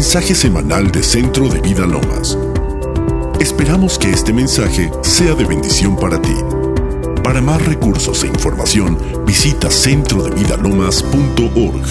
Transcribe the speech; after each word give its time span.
mensaje 0.00 0.34
semanal 0.34 0.90
de 0.90 1.02
Centro 1.02 1.46
de 1.46 1.60
Vida 1.60 1.84
Lomas. 1.84 2.38
Esperamos 3.38 3.98
que 3.98 4.08
este 4.08 4.32
mensaje 4.32 4.90
sea 5.02 5.34
de 5.34 5.44
bendición 5.44 5.94
para 5.94 6.18
ti. 6.22 6.34
Para 7.22 7.42
más 7.42 7.62
recursos 7.66 8.24
e 8.24 8.28
información, 8.28 8.96
visita 9.26 9.70
centrodevidalomas.org. 9.70 11.84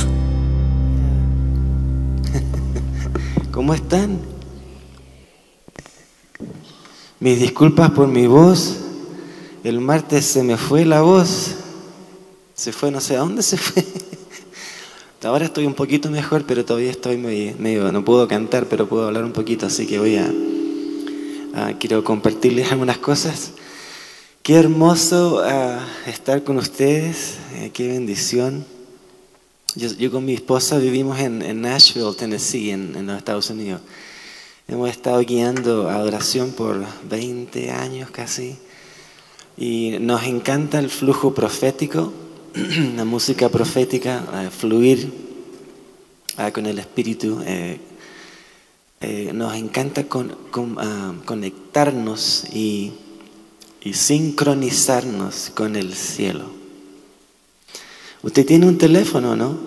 ¿Cómo 3.51 3.75
están? 3.75 4.19
Mis 7.19 7.39
disculpas 7.39 7.91
por 7.91 8.07
mi 8.07 8.25
voz. 8.25 8.75
El 9.63 9.81
martes 9.81 10.25
se 10.25 10.41
me 10.41 10.57
fue 10.57 10.83
la 10.83 11.01
voz. 11.01 11.57
Se 12.55 12.71
fue, 12.71 12.89
no 12.89 13.01
sé 13.01 13.17
a 13.17 13.19
dónde 13.19 13.43
se 13.43 13.57
fue. 13.57 13.85
Ahora 15.21 15.43
estoy 15.43 15.65
un 15.65 15.73
poquito 15.73 16.09
mejor, 16.09 16.45
pero 16.45 16.63
todavía 16.63 16.91
estoy 16.91 17.17
medio, 17.17 17.91
no 17.91 18.05
puedo 18.05 18.25
cantar, 18.29 18.67
pero 18.67 18.87
puedo 18.87 19.05
hablar 19.05 19.25
un 19.25 19.33
poquito, 19.33 19.65
así 19.65 19.85
que 19.85 19.99
voy 19.99 20.15
a, 20.15 20.31
quiero 21.77 22.05
compartirles 22.05 22.71
algunas 22.71 22.99
cosas. 22.99 23.51
Qué 24.43 24.55
hermoso 24.55 25.41
ah, 25.43 25.85
estar 26.07 26.45
con 26.45 26.57
ustedes, 26.57 27.35
eh, 27.55 27.69
qué 27.73 27.89
bendición. 27.89 28.65
Yo, 29.75 30.09
con 30.09 30.23
mi 30.23 30.33
esposa 30.35 30.77
vivimos 30.77 31.19
en, 31.19 31.61
Nashville, 31.61 32.15
Tennessee, 32.17 32.71
en, 32.71 32.95
en, 32.95 33.05
los 33.05 33.17
Estados 33.17 33.49
Unidos. 33.49 33.81
Hemos 34.69 34.89
estado 34.89 35.19
guiando 35.19 35.89
adoración 35.89 36.51
por 36.51 36.85
20 37.09 37.71
años 37.71 38.09
casi 38.09 38.55
y 39.57 39.97
nos 39.99 40.23
encanta 40.23 40.79
el 40.79 40.89
flujo 40.89 41.33
profético 41.33 42.13
la 42.95 43.05
música 43.05 43.47
profética, 43.49 44.49
fluir 44.57 45.11
con 46.53 46.65
el 46.65 46.79
Espíritu. 46.79 47.41
Eh, 47.45 47.79
eh, 49.01 49.31
nos 49.33 49.55
encanta 49.55 50.05
ah, 50.77 51.13
conectarnos 51.25 52.45
y, 52.53 52.93
sincronizarnos 53.93 55.51
con 55.53 55.75
el 55.75 55.93
cielo. 55.93 56.45
Usted 58.23 58.45
tiene 58.45 58.67
un 58.67 58.77
teléfono, 58.77 59.35
¿no? 59.35 59.57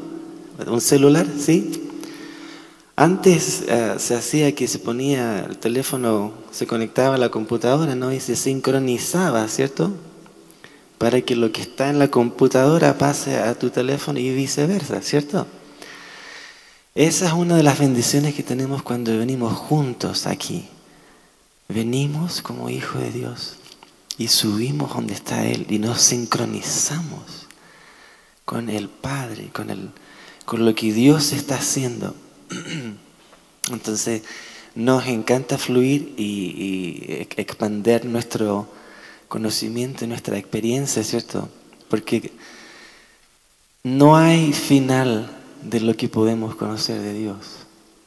¿Un 0.67 0.81
celular? 0.81 1.27
¿Sí? 1.39 1.89
Antes 2.95 3.65
ah, 3.71 3.97
se 3.99 4.15
hacía 4.15 4.55
que 4.55 4.69
se 4.69 4.79
ponía 4.79 5.47
el 5.49 5.57
teléfono, 5.57 6.33
se 6.51 6.67
conectaba 6.67 7.15
a 7.15 7.19
la 7.19 7.31
computadora, 7.31 7.95
¿no? 7.95 8.13
Y 8.13 8.21
se 8.21 8.37
sincronizaba, 8.37 9.49
¿cierto? 9.49 9.93
Para 11.03 11.21
que 11.21 11.35
lo 11.35 11.51
que 11.51 11.63
está 11.63 11.91
en 11.91 11.99
la 11.99 12.13
computadora 12.13 12.97
pase 12.97 13.37
a 13.37 13.59
tu 13.59 13.71
teléfono 13.71 14.21
y 14.21 14.33
viceversa, 14.33 15.03
¿cierto? 15.03 15.49
Esa 16.95 17.27
es 17.27 17.33
una 17.33 17.57
de 17.57 17.65
las 17.65 17.81
bendiciones 17.81 18.37
que 18.37 18.45
tenemos 18.45 18.85
cuando 18.85 19.19
venimos 19.19 19.53
juntos 19.53 20.29
aquí. 20.29 20.69
Venimos 21.69 22.41
como 22.41 22.71
hijos 22.71 23.03
de 23.03 23.11
Dios 23.11 23.57
y 24.17 24.29
subimos 24.29 24.95
donde 24.95 25.15
está 25.15 25.45
Él 25.45 25.67
y 25.69 25.81
nos 25.81 26.01
sincronizamos 26.03 27.49
con 28.45 28.69
el 28.69 28.89
Padre, 28.89 29.49
con, 29.53 29.71
el, 29.71 29.91
con 30.45 30.65
lo 30.65 30.73
que 30.77 30.93
Dios 30.93 31.33
está 31.33 31.57
haciendo. 31.57 32.15
Entonces, 33.73 34.23
nos 34.77 35.05
encanta 35.09 35.59
fluir 35.59 36.15
y, 36.17 36.23
y 36.23 37.27
expander 37.39 38.05
nuestro 38.05 38.69
conocimiento, 39.33 40.07
nuestra 40.07 40.37
experiencia, 40.37 41.03
¿cierto? 41.03 41.49
Porque 41.89 42.33
no 43.83 44.15
hay 44.15 44.53
final 44.53 45.31
de 45.63 45.81
lo 45.81 45.97
que 45.97 46.11
podemos 46.11 46.55
conocer 46.55 47.01
de 47.01 47.15
Dios. 47.15 47.37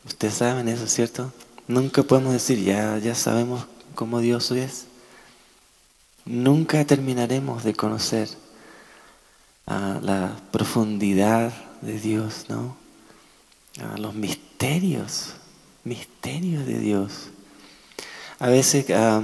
Ustedes 0.05 0.35
saben 0.35 0.67
eso, 0.67 0.85
¿cierto? 0.85 1.33
Nunca 1.67 2.03
podemos 2.03 2.31
decir, 2.31 2.63
ya, 2.63 2.99
ya 2.99 3.15
sabemos 3.15 3.65
cómo 3.95 4.19
Dios 4.19 4.51
es. 4.51 4.85
Nunca 6.25 6.85
terminaremos 6.85 7.63
de 7.63 7.73
conocer 7.73 8.29
la 9.65 10.39
profundidad 10.51 11.51
de 11.81 11.99
Dios, 11.99 12.45
¿no? 12.49 12.77
los 13.97 14.13
misterios, 14.13 15.33
misterios 15.83 16.67
de 16.67 16.77
Dios. 16.77 17.29
A 18.37 18.47
veces 18.47 18.85
ah, 18.91 19.23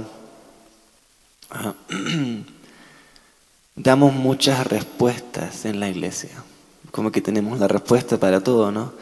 damos 3.76 4.14
muchas 4.14 4.66
respuestas 4.66 5.64
en 5.64 5.80
la 5.80 5.88
iglesia, 5.88 6.30
como 6.90 7.10
que 7.12 7.20
tenemos 7.20 7.58
la 7.58 7.68
respuesta 7.68 8.18
para 8.18 8.40
todo, 8.40 8.70
¿no? 8.70 8.92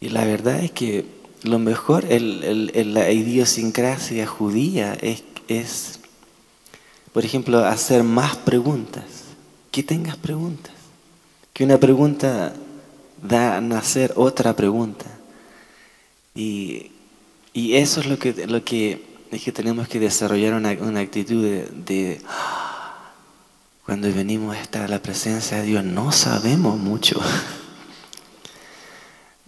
Y 0.00 0.08
la 0.08 0.24
verdad 0.24 0.60
es 0.60 0.70
que 0.70 1.04
lo 1.42 1.58
mejor, 1.58 2.04
el, 2.06 2.94
la 2.94 3.10
idiosincrasia 3.10 4.26
judía 4.26 4.94
es, 4.94 5.22
es, 5.48 6.00
por 7.12 7.24
ejemplo, 7.24 7.64
hacer 7.64 8.02
más 8.02 8.36
preguntas, 8.36 9.04
que 9.70 9.82
tengas 9.82 10.16
preguntas, 10.16 10.74
que 11.52 11.64
una 11.64 11.78
pregunta 11.78 12.54
da 13.22 13.56
a 13.56 13.60
nacer 13.60 14.12
otra 14.16 14.54
pregunta. 14.56 15.06
Y, 16.34 16.90
y 17.52 17.74
eso 17.74 18.00
es 18.00 18.06
lo 18.06 18.18
que, 18.18 18.46
lo 18.46 18.64
que 18.64 19.09
es 19.30 19.42
que 19.42 19.52
tenemos 19.52 19.86
que 19.88 20.00
desarrollar 20.00 20.54
una, 20.54 20.70
actitud 21.00 21.44
de, 21.44 22.20
cuando 23.84 24.12
venimos 24.12 24.56
a 24.56 24.60
estar 24.60 24.82
a 24.82 24.88
la 24.88 25.00
presencia 25.00 25.58
de 25.58 25.64
Dios, 25.64 25.84
no 25.84 26.10
sabemos 26.12 26.78
mucho. 26.78 27.20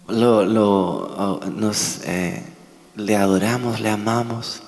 Lo, 0.05 0.45
lo, 0.45 1.39
nos, 1.55 2.01
eh, 2.03 2.43
le 2.97 3.15
adoramos, 3.15 3.79
le 3.79 3.89
amamos, 3.89 4.61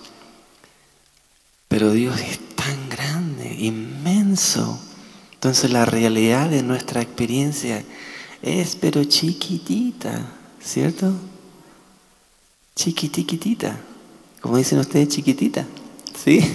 pero 1.67 1.91
Dios 1.91 2.21
es 2.21 2.39
tan 2.55 2.87
grande, 2.87 3.53
inmenso. 3.53 4.79
Entonces 5.33 5.71
la 5.71 5.83
realidad 5.85 6.49
de 6.49 6.63
nuestra 6.63 7.01
experiencia 7.01 7.83
es 8.41 8.77
pero 8.77 9.03
chiquitita, 9.03 10.25
¿cierto? 10.61 11.11
Chiquititita 12.73 13.77
como 14.45 14.57
dicen 14.57 14.77
ustedes, 14.77 15.07
chiquitita. 15.07 15.65
¿Sí? 16.23 16.39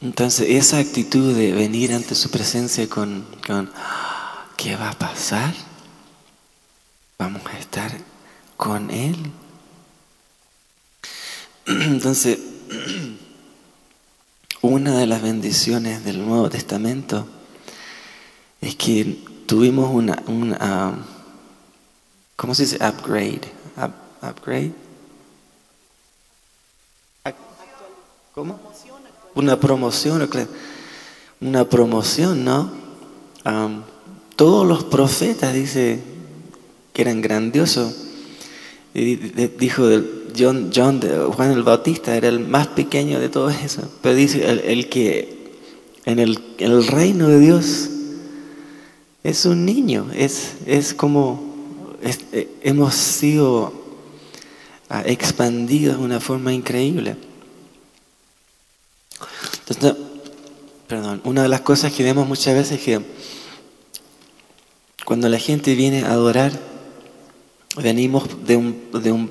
Entonces, 0.00 0.48
esa 0.48 0.78
actitud 0.78 1.36
de 1.36 1.52
venir 1.52 1.92
ante 1.92 2.14
su 2.14 2.30
presencia 2.30 2.88
con, 2.88 3.26
¿qué 4.56 4.74
va 4.74 4.88
a 4.88 4.98
pasar? 4.98 5.52
Vamos 7.18 7.42
a 7.44 7.58
estar 7.58 7.92
con 8.56 8.90
Él. 8.90 9.16
Entonces, 11.66 12.38
una 14.62 14.96
de 14.96 15.06
las 15.08 15.20
bendiciones 15.20 16.06
del 16.06 16.26
Nuevo 16.26 16.48
Testamento 16.48 17.28
es 18.62 18.76
que 18.76 19.26
tuvimos 19.44 19.90
una, 19.92 20.22
una 20.26 21.04
¿cómo 22.36 22.54
se 22.54 22.62
dice? 22.62 22.76
Upgrade 22.76 23.60
upgrade. 24.22 24.72
¿Cómo? 28.34 28.58
Una 29.34 29.60
promoción, 29.60 30.28
una 31.40 31.64
promoción, 31.68 32.44
¿no? 32.44 32.70
todos 34.36 34.66
los 34.66 34.84
profetas, 34.84 35.52
dice, 35.52 36.00
que 36.92 37.02
eran 37.02 37.20
grandiosos. 37.20 37.94
Y 38.94 39.16
dijo 39.16 39.88
John, 40.38 40.70
John 40.74 41.00
Juan 41.34 41.50
el 41.52 41.62
Bautista 41.62 42.16
era 42.16 42.28
el 42.28 42.40
más 42.40 42.68
pequeño 42.68 43.20
de 43.20 43.28
todos 43.28 43.54
esos. 43.62 43.84
Pero 44.00 44.14
dice 44.14 44.48
el, 44.48 44.88
que 44.88 45.58
en 46.04 46.18
el, 46.18 46.86
reino 46.86 47.28
de 47.28 47.38
Dios 47.38 47.90
es 49.24 49.44
un 49.44 49.64
niño, 49.64 50.06
es, 50.14 50.54
es 50.66 50.94
como 50.94 51.52
eh, 52.02 52.48
hemos 52.62 52.94
sido 52.94 53.81
ha 54.92 55.00
expandido 55.06 55.96
de 55.96 56.04
una 56.04 56.20
forma 56.20 56.52
increíble. 56.52 57.16
Entonces, 59.66 59.98
perdón, 60.86 61.22
una 61.24 61.42
de 61.42 61.48
las 61.48 61.62
cosas 61.62 61.94
que 61.94 62.02
vemos 62.02 62.28
muchas 62.28 62.54
veces 62.54 62.78
es 62.78 62.84
que 62.84 63.00
cuando 65.06 65.30
la 65.30 65.38
gente 65.38 65.74
viene 65.74 66.02
a 66.02 66.12
adorar, 66.12 66.52
venimos 67.82 68.44
de 68.44 68.56
un, 68.56 68.90
de 68.92 69.12
un, 69.12 69.30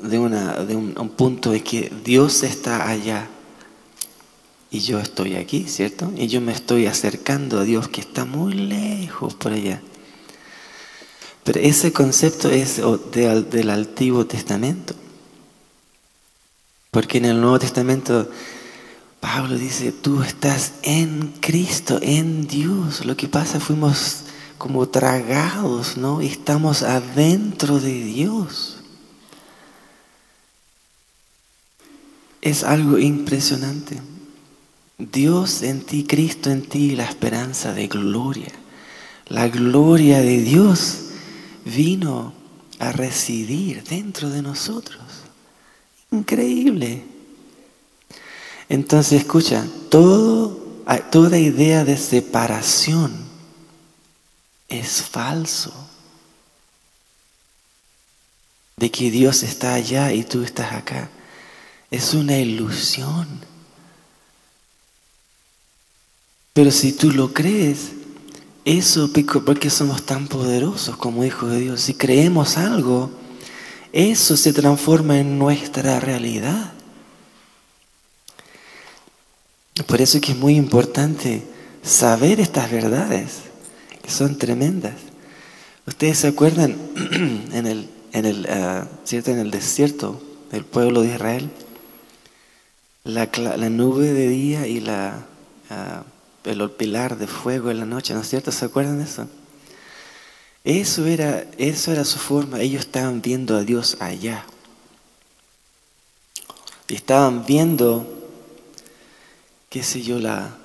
de 0.00 0.18
una, 0.20 0.64
de 0.64 0.76
un, 0.76 0.96
un 0.96 1.08
punto 1.08 1.50
de 1.50 1.64
que 1.64 1.90
Dios 2.04 2.44
está 2.44 2.88
allá 2.88 3.28
y 4.70 4.78
yo 4.78 5.00
estoy 5.00 5.34
aquí, 5.34 5.64
¿cierto? 5.66 6.12
Y 6.16 6.28
yo 6.28 6.40
me 6.40 6.52
estoy 6.52 6.86
acercando 6.86 7.58
a 7.58 7.64
Dios 7.64 7.88
que 7.88 8.00
está 8.00 8.24
muy 8.24 8.54
lejos 8.54 9.34
por 9.34 9.52
allá. 9.54 9.82
Pero 11.42 11.58
ese 11.58 11.92
concepto 11.92 12.48
es 12.48 12.80
del 13.50 13.70
Antiguo 13.70 14.24
Testamento. 14.24 14.94
Porque 16.90 17.18
en 17.18 17.24
el 17.26 17.40
Nuevo 17.40 17.58
Testamento 17.58 18.28
Pablo 19.20 19.56
dice, 19.56 19.92
tú 19.92 20.22
estás 20.22 20.72
en 20.82 21.34
Cristo, 21.40 21.98
en 22.02 22.46
Dios. 22.46 23.04
Lo 23.04 23.16
que 23.16 23.28
pasa, 23.28 23.60
fuimos 23.60 24.24
como 24.56 24.88
tragados, 24.88 25.96
¿no? 25.98 26.20
Estamos 26.22 26.82
adentro 26.82 27.78
de 27.78 28.02
Dios. 28.02 28.78
Es 32.40 32.64
algo 32.64 32.98
impresionante. 32.98 34.00
Dios 34.96 35.62
en 35.62 35.82
ti, 35.82 36.04
Cristo 36.04 36.50
en 36.50 36.62
ti, 36.62 36.96
la 36.96 37.04
esperanza 37.04 37.72
de 37.74 37.88
gloria. 37.88 38.52
La 39.26 39.48
gloria 39.48 40.20
de 40.20 40.40
Dios 40.40 41.10
vino 41.64 42.32
a 42.78 42.92
residir 42.92 43.84
dentro 43.84 44.30
de 44.30 44.40
nosotros. 44.40 44.99
Increíble. 46.10 47.04
Entonces, 48.68 49.20
escucha, 49.20 49.66
todo, 49.90 50.58
toda 51.10 51.38
idea 51.38 51.84
de 51.84 51.96
separación 51.96 53.12
es 54.68 55.02
falso. 55.02 55.72
De 58.76 58.90
que 58.90 59.10
Dios 59.10 59.42
está 59.42 59.74
allá 59.74 60.12
y 60.12 60.24
tú 60.24 60.42
estás 60.42 60.72
acá. 60.72 61.10
Es 61.90 62.14
una 62.14 62.38
ilusión. 62.38 63.28
Pero 66.52 66.70
si 66.70 66.92
tú 66.92 67.10
lo 67.12 67.32
crees, 67.32 67.90
eso 68.64 69.10
porque 69.44 69.70
somos 69.70 70.04
tan 70.04 70.28
poderosos 70.28 70.96
como 70.96 71.24
hijos 71.24 71.50
de 71.50 71.60
Dios. 71.60 71.80
Si 71.80 71.94
creemos 71.94 72.56
algo, 72.56 73.10
eso 73.92 74.36
se 74.36 74.52
transforma 74.52 75.18
en 75.18 75.38
nuestra 75.38 76.00
realidad. 76.00 76.72
Por 79.86 80.00
eso 80.00 80.18
es 80.18 80.24
que 80.24 80.32
es 80.32 80.38
muy 80.38 80.56
importante 80.56 81.42
saber 81.82 82.40
estas 82.40 82.70
verdades, 82.70 83.38
que 84.02 84.10
son 84.10 84.36
tremendas. 84.36 84.94
Ustedes 85.86 86.18
se 86.18 86.28
acuerdan 86.28 86.76
en 87.52 87.66
el, 87.66 87.88
en 88.12 88.26
el, 88.26 88.46
ah, 88.48 88.86
¿cierto? 89.04 89.30
En 89.30 89.38
el 89.38 89.50
desierto 89.50 90.22
del 90.52 90.64
pueblo 90.64 91.02
de 91.02 91.14
Israel, 91.14 91.50
la, 93.04 93.28
la 93.34 93.70
nube 93.70 94.12
de 94.12 94.28
día 94.28 94.66
y 94.66 94.80
la, 94.80 95.26
uh, 95.70 96.48
el 96.48 96.70
pilar 96.70 97.18
de 97.18 97.26
fuego 97.26 97.70
en 97.70 97.80
la 97.80 97.86
noche, 97.86 98.14
¿no 98.14 98.20
es 98.20 98.28
cierto? 98.28 98.52
¿Se 98.52 98.66
acuerdan 98.66 98.98
de 98.98 99.04
eso? 99.04 99.28
Eso 100.64 101.06
era, 101.06 101.46
eso 101.58 101.92
era 101.92 102.04
su 102.04 102.18
forma. 102.18 102.60
Ellos 102.60 102.84
estaban 102.84 103.22
viendo 103.22 103.56
a 103.56 103.62
Dios 103.62 103.96
allá. 104.00 104.44
Y 106.88 106.94
estaban 106.94 107.46
viendo, 107.46 108.06
qué 109.68 109.82
sé 109.82 110.02
yo, 110.02 110.18
la, 110.18 110.56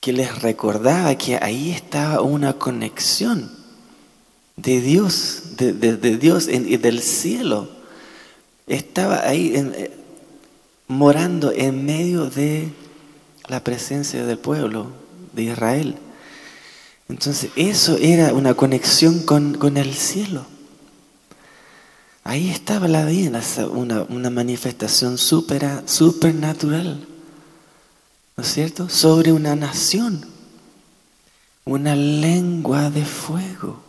que 0.00 0.12
les 0.12 0.40
recordaba 0.40 1.14
que 1.16 1.36
ahí 1.36 1.70
estaba 1.70 2.22
una 2.22 2.54
conexión 2.54 3.50
de 4.56 4.80
Dios, 4.80 5.56
de, 5.56 5.72
Dios 6.16 6.48
y 6.48 6.76
del 6.78 7.00
cielo. 7.00 7.68
Estaba 8.66 9.26
ahí 9.28 9.52
eh, 9.54 9.90
morando 10.88 11.52
en 11.52 11.84
medio 11.84 12.26
de 12.26 12.72
la 13.46 13.62
presencia 13.62 14.24
del 14.24 14.38
pueblo 14.38 14.86
de 15.32 15.44
Israel. 15.44 15.96
Entonces, 17.10 17.50
eso 17.56 17.96
era 17.98 18.32
una 18.32 18.54
conexión 18.54 19.20
con, 19.24 19.76
el 19.76 19.94
cielo. 19.94 20.46
Ahí 22.22 22.50
estaba 22.50 22.86
la 22.86 23.04
vida, 23.04 23.42
una, 23.72 24.30
manifestación 24.30 25.18
super, 25.18 25.82
supernatural, 25.86 27.04
¿no 28.36 28.44
es 28.44 28.52
cierto? 28.52 28.88
Sobre 28.88 29.32
una 29.32 29.56
nación, 29.56 30.24
una 31.64 31.96
lengua 31.96 32.90
de 32.90 33.04
fuego, 33.04 33.82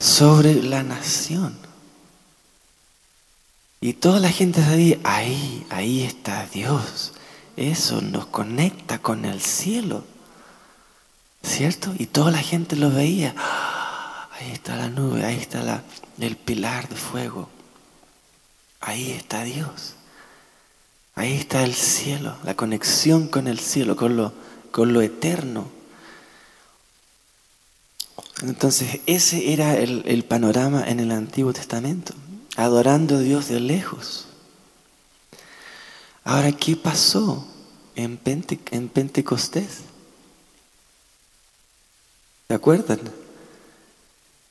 sobre 0.00 0.62
la 0.62 0.82
nación. 0.82 1.54
Y 3.82 3.92
toda 3.92 4.20
la 4.20 4.30
gente 4.30 4.64
sabía, 4.64 4.98
ahí, 5.04 5.66
ahí 5.68 6.02
está 6.02 6.46
Dios. 6.46 7.12
Eso 7.58 8.00
nos 8.00 8.26
conecta 8.26 8.98
con 8.98 9.26
el 9.26 9.42
cielo. 9.42 10.15
¿Cierto? 11.46 11.94
Y 11.98 12.06
toda 12.06 12.30
la 12.30 12.38
gente 12.38 12.76
lo 12.76 12.90
veía. 12.90 13.34
Ahí 14.32 14.50
está 14.52 14.76
la 14.76 14.88
nube, 14.88 15.24
ahí 15.24 15.36
está 15.36 15.82
el 16.18 16.36
pilar 16.36 16.88
de 16.88 16.96
fuego. 16.96 17.48
Ahí 18.80 19.12
está 19.12 19.44
Dios. 19.44 19.94
Ahí 21.14 21.34
está 21.34 21.62
el 21.62 21.74
cielo, 21.74 22.36
la 22.44 22.54
conexión 22.54 23.28
con 23.28 23.48
el 23.48 23.58
cielo, 23.58 23.96
con 23.96 24.16
lo, 24.16 24.34
con 24.70 24.92
lo 24.92 25.00
eterno. 25.00 25.70
Entonces, 28.42 29.00
ese 29.06 29.54
era 29.54 29.78
el, 29.78 30.02
el 30.06 30.24
panorama 30.24 30.84
en 30.86 31.00
el 31.00 31.10
Antiguo 31.10 31.54
Testamento, 31.54 32.12
adorando 32.56 33.16
a 33.16 33.20
Dios 33.20 33.48
de 33.48 33.60
lejos. 33.60 34.26
Ahora, 36.26 36.50
¿qué 36.50 36.76
pasó 36.76 37.46
en, 37.94 38.18
Pentecostés? 38.18 39.82
¿Se 42.48 42.54
acuerdan? 42.54 43.00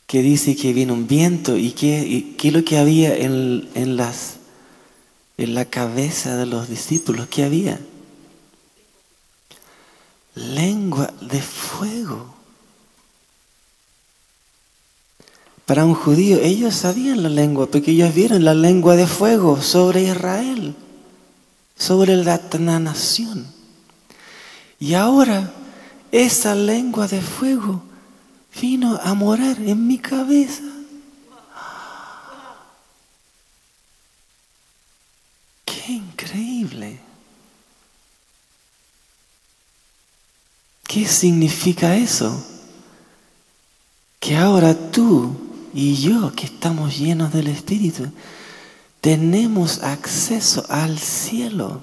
Que 0.08 0.22
dice 0.22 0.56
que 0.56 0.74
vino 0.74 0.94
un 0.94 1.08
viento 1.08 1.58
y 1.58 1.72
qué, 1.72 2.36
es 2.42 2.54
lo 2.54 2.64
que 2.64 2.78
había 2.78 3.16
en, 3.16 3.98
las, 3.98 4.38
en 5.38 5.56
la 5.56 5.66
cabeza 5.66 6.36
de 6.38 6.46
los 6.46 6.70
discípulos. 6.70 7.28
¿Qué 7.28 7.44
había? 7.44 7.80
Lengua 10.36 11.14
de 11.22 11.42
fuego. 11.42 12.36
Para 15.66 15.86
un 15.86 15.96
judío, 15.96 16.38
ellos 16.40 16.76
sabían 16.76 17.24
la 17.24 17.30
lengua, 17.30 17.66
porque 17.66 17.92
ellos 17.92 18.14
vieron 18.14 18.46
la 18.46 18.54
lengua 18.54 18.96
de 18.96 19.08
fuego 19.08 19.62
sobre 19.62 20.04
Israel 20.04 20.76
sobre 21.78 22.16
la 22.16 22.40
nación. 22.80 23.46
Y 24.80 24.94
ahora 24.94 25.52
esa 26.16 26.56
lengua 26.56 27.10
de 27.10 27.22
fuego 27.22 27.84
vino 28.62 28.98
a 29.04 29.14
morar 29.14 29.60
en 29.60 29.86
mi 29.86 29.98
cabeza. 29.98 30.64
¡Qué 35.66 35.92
increíble! 35.92 37.00
¿Qué 40.88 41.06
significa 41.06 41.98
eso? 41.98 42.42
Que 44.22 44.38
ahora 44.38 44.74
tú 44.92 45.36
y 45.74 45.96
yo, 45.96 46.32
que 46.34 46.46
estamos 46.46 46.98
llenos 46.98 47.34
del 47.34 47.48
Espíritu, 47.48 48.10
tenemos 49.02 49.84
acceso 49.84 50.66
al 50.70 50.98
cielo, 50.98 51.82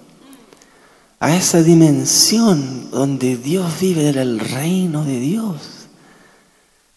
a 1.23 1.37
esa 1.37 1.63
dimensión 1.63 2.91
donde 2.91 3.37
Dios 3.37 3.79
vive 3.79 4.09
el 4.09 4.41
reino 4.41 5.05
de 5.05 5.21
Dios. 5.21 5.87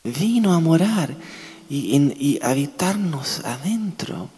Vino 0.03 0.53
a 0.53 0.59
morar 0.59 1.15
y, 1.69 2.39
habitarnos 2.41 3.41
adentro. 3.45 4.31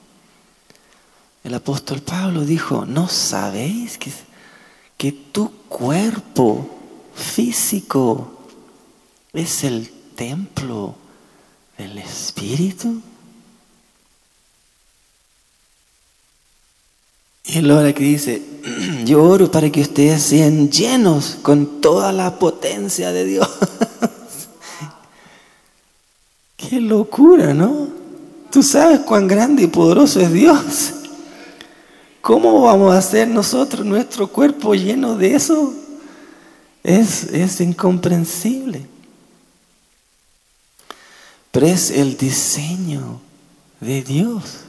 El 1.41 1.53
apóstol 1.53 2.01
Pablo 2.01 2.43
dijo, 2.43 2.85
¿no 2.85 3.07
sabéis 3.07 3.97
que, 3.97 4.11
que 4.97 5.13
tu 5.13 5.51
cuerpo 5.69 6.69
físico 7.15 8.43
es 9.31 9.63
el 9.63 9.89
templo 10.17 10.95
del 11.77 11.97
Espíritu? 11.99 13.01
Y 17.47 17.59
él 17.59 17.71
ahora 17.71 17.93
que 17.93 18.03
dice, 18.03 18.41
yo 19.05 19.23
oro 19.23 19.49
para 19.49 19.71
que 19.71 19.81
ustedes 19.81 20.21
sean 20.21 20.69
llenos 20.69 21.37
con 21.41 21.79
toda 21.79 22.11
la 22.11 22.37
potencia 22.37 23.13
de 23.13 23.23
Dios. 23.23 23.47
Qué 26.57 26.81
locura, 26.81 27.53
¿no? 27.53 27.87
Tú 28.51 28.61
sabes 28.61 28.99
cuán 29.01 29.27
grande 29.27 29.63
y 29.63 29.67
poderoso 29.67 30.19
es 30.19 30.33
Dios. 30.33 30.93
¿Cómo 32.21 32.63
vamos 32.63 32.93
a 32.93 32.97
hacer 32.97 33.29
nosotros 33.29 33.85
nuestro 33.85 34.27
cuerpo 34.27 34.75
lleno 34.75 35.15
de 35.15 35.35
eso? 35.35 35.73
Es, 36.83 37.23
es 37.23 37.61
incomprensible. 37.61 38.85
Pero 41.51 41.67
es 41.67 41.91
el 41.91 42.17
diseño 42.17 43.21
de 43.79 44.01
Dios 44.01 44.66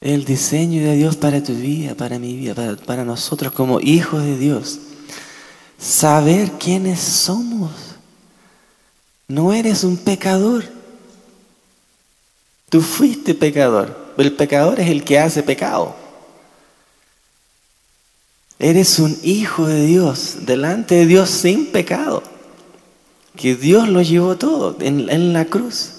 el 0.00 0.24
diseño 0.24 0.82
de 0.82 0.96
Dios 0.96 1.16
para 1.16 1.42
tu 1.42 1.54
vida, 1.54 1.94
para 1.94 2.18
mi 2.18 2.34
vida, 2.34 2.76
para, 2.86 3.04
nosotros 3.04 3.52
como 3.52 3.80
hijos 3.80 4.24
de 4.24 4.38
Dios. 4.38 4.78
Saber 5.78 6.52
quiénes 6.52 7.00
somos. 7.00 7.70
No 9.28 9.52
eres 9.52 9.84
un 9.84 9.96
pecador. 9.96 10.64
Tú 12.70 12.80
fuiste 12.80 13.34
pecador. 13.34 14.14
El 14.16 14.32
pecador 14.32 14.80
es 14.80 14.88
el 14.88 15.04
que 15.04 15.18
hace 15.18 15.42
pecado. 15.42 15.94
Eres 18.58 18.98
un 18.98 19.16
hijo 19.22 19.66
de 19.66 19.86
Dios, 19.86 20.38
delante 20.42 20.94
de 20.94 21.06
Dios 21.06 21.30
sin 21.30 21.66
pecado. 21.66 22.22
Que 23.36 23.54
Dios 23.54 23.88
lo 23.88 24.02
llevó 24.02 24.36
todo 24.36 24.76
en, 24.80 25.32
la 25.32 25.46
cruz. 25.46 25.92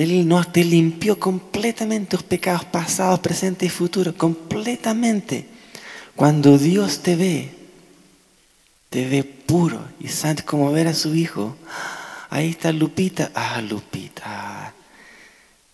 Él 0.00 0.26
nos 0.26 0.50
te 0.50 0.64
limpió 0.64 1.20
completamente 1.20 2.16
los 2.16 2.22
pecados 2.22 2.64
pasados, 2.64 3.20
presentes 3.20 3.66
y 3.66 3.70
futuros, 3.70 4.14
completamente. 4.14 5.46
Cuando 6.16 6.56
Dios 6.56 7.00
te 7.00 7.16
ve, 7.16 7.54
te 8.88 9.06
ve 9.06 9.24
puro 9.24 9.86
y 10.00 10.08
santo 10.08 10.42
como 10.46 10.72
ver 10.72 10.86
a 10.88 10.94
su 10.94 11.14
hijo. 11.14 11.54
Ahí 12.30 12.48
está 12.48 12.72
Lupita. 12.72 13.30
Ah, 13.34 13.60
Lupita. 13.60 14.72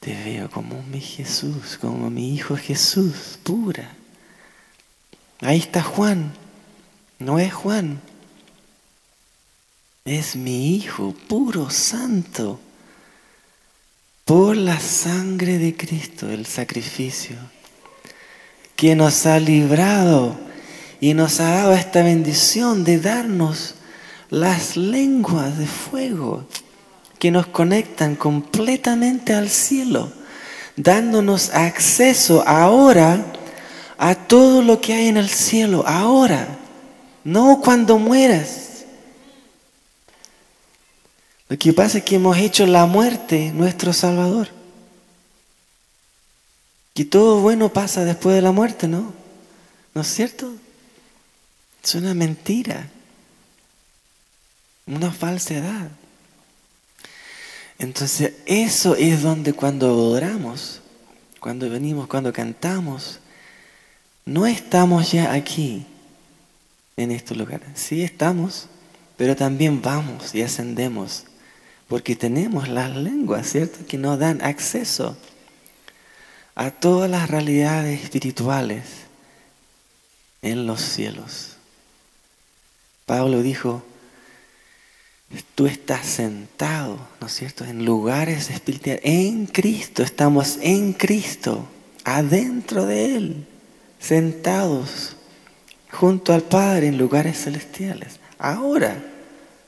Te 0.00 0.12
veo 0.25 0.50
como 0.50 0.83
mi 0.83 1.00
Jesús, 1.00 1.78
como 1.80 2.11
mi 2.11 2.35
hijo 2.35 2.56
Jesús, 2.56 3.38
pura. 3.45 3.95
Ahí 5.40 5.59
está 5.59 5.85
Juan. 5.85 6.33
No 7.21 7.38
es 7.38 7.54
Juan. 7.54 8.00
Es 10.04 10.35
mi 10.35 10.75
hijo, 10.75 11.14
puro, 11.28 11.71
santo. 11.71 12.59
Por 14.26 14.56
la 14.56 14.80
sangre 14.80 15.56
de 15.56 15.76
Cristo, 15.76 16.28
el 16.28 16.47
sacrificio, 16.47 17.37
que 18.75 18.97
nos 18.97 19.25
ha 19.25 19.38
librado 19.38 20.37
y 21.00 21.14
nos 21.14 21.38
ha 21.38 21.49
dado 21.49 21.75
esta 21.75 22.02
bendición 22.02 22.83
de 22.83 22.99
darnos 22.99 23.76
las 24.28 24.76
lenguas 24.76 25.56
de 25.56 25.68
fuego 25.68 26.45
que 27.21 27.30
nos 27.30 27.47
conectan 27.47 28.16
completamente 28.16 29.33
al 29.33 29.49
cielo, 29.49 30.11
dándonos 30.75 31.50
acceso 31.50 32.42
ahora 32.49 33.33
a 33.97 34.16
todo 34.16 34.61
lo 34.61 34.80
que 34.80 34.92
hay 34.95 35.06
en 35.06 35.18
el 35.18 35.28
cielo, 35.28 35.85
ahora, 35.87 36.49
no 37.23 37.61
cuando 37.62 38.00
mueras. 38.00 38.65
Lo 41.49 41.59
que 41.59 41.73
pasa 41.73 41.99
es 41.99 42.05
que 42.05 42.17
hemos 42.17 42.37
hecho 42.37 42.67
la 42.67 42.87
muerte 42.87 43.53
nuestro 43.53 43.93
Salvador. 43.93 44.49
Que 46.95 47.05
todo 47.05 47.41
bueno 47.41 47.73
pasa 47.73 48.05
después 48.05 48.35
de 48.35 48.43
la 48.43 48.53
muerte, 48.53 48.88
¿no? 48.88 49.12
¿No 49.95 50.00
es 50.00 50.09
cierto? 50.09 50.53
Es 51.85 51.95
una 51.95 52.15
mentira, 52.15 52.88
una 54.87 55.12
falsedad. 55.12 55.91
Entonces 57.79 58.33
eso 58.47 58.97
es 58.97 59.23
donde 59.23 59.53
cuando 59.53 59.87
adoramos, 59.87 60.81
cuando 61.38 61.69
venimos, 61.69 62.09
cuando 62.09 62.33
cantamos, 62.33 63.21
no 64.25 64.47
estamos 64.47 65.12
ya 65.12 65.33
aquí, 65.33 65.87
en 66.97 67.12
este 67.12 67.35
lugar. 67.35 67.61
Sí 67.75 68.03
estamos, 68.03 68.69
pero 69.17 69.37
también 69.37 69.81
vamos 69.83 70.35
y 70.35 70.43
ascendemos, 70.43 71.25
porque 71.88 72.16
tenemos 72.16 72.69
las 72.69 72.95
lenguas, 72.97 73.50
¿cierto? 73.50 73.87
Que 73.87 73.99
nos 73.99 74.19
dan 74.19 74.43
acceso 74.43 75.16
a 76.55 76.71
todas 76.71 77.11
las 77.11 77.31
realidades 77.31 78.02
espirituales 78.02 78.83
en 80.43 80.66
los 80.66 80.81
cielos. 80.81 81.57
Pablo 83.05 83.43
dijo, 83.43 83.85
tú 85.55 85.66
estás 85.66 86.07
sentado, 86.07 86.99
¿no 87.21 87.26
es 87.26 87.35
cierto?, 87.35 87.64
en 87.64 87.85
lugares 87.85 88.50
espirituales, 88.50 89.00
en 89.05 89.47
Cristo, 89.47 90.02
estamos 90.02 90.59
en 90.61 90.93
Cristo, 90.93 91.69
adentro 92.05 92.87
de 92.87 93.16
Él, 93.16 93.47
sentados 94.00 95.16
junto 95.90 96.33
al 96.33 96.43
Padre 96.43 96.88
en 96.88 96.99
lugares 96.99 97.45
celestiales. 97.45 98.19
Ahora, 98.38 99.02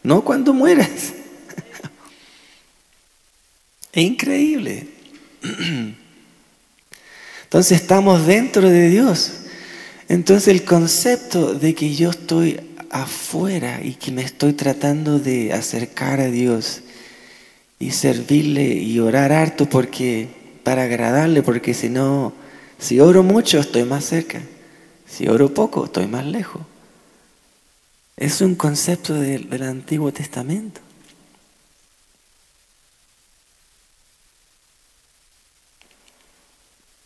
no 0.02 0.22
cuando 0.24 0.52
mueras. 0.52 1.12
Es 3.92 4.02
increíble. 4.02 4.88
Entonces 7.44 7.80
estamos 7.80 8.26
dentro 8.26 8.68
de 8.68 8.90
Dios. 8.90 9.32
Entonces 10.08 10.48
el 10.48 10.64
concepto 10.64 11.54
de 11.54 11.74
que 11.74 11.94
yo 11.94 12.10
estoy 12.10 12.60
afuera 12.90 13.80
y 13.82 13.94
que 13.94 14.10
me 14.12 14.22
estoy 14.22 14.52
tratando 14.54 15.18
de 15.18 15.52
acercar 15.52 16.20
a 16.20 16.30
Dios 16.30 16.82
y 17.78 17.92
servirle 17.92 18.74
y 18.74 18.98
orar 18.98 19.32
harto 19.32 19.68
porque 19.68 20.28
para 20.62 20.84
agradarle, 20.84 21.42
porque 21.42 21.74
si 21.74 21.88
no, 21.88 22.32
si 22.78 23.00
oro 23.00 23.22
mucho 23.22 23.58
estoy 23.58 23.84
más 23.84 24.04
cerca, 24.04 24.40
si 25.06 25.28
oro 25.28 25.52
poco 25.52 25.84
estoy 25.84 26.06
más 26.06 26.26
lejos. 26.26 26.62
Es 28.16 28.40
un 28.40 28.54
concepto 28.56 29.14
del 29.14 29.62
Antiguo 29.62 30.12
Testamento. 30.12 30.80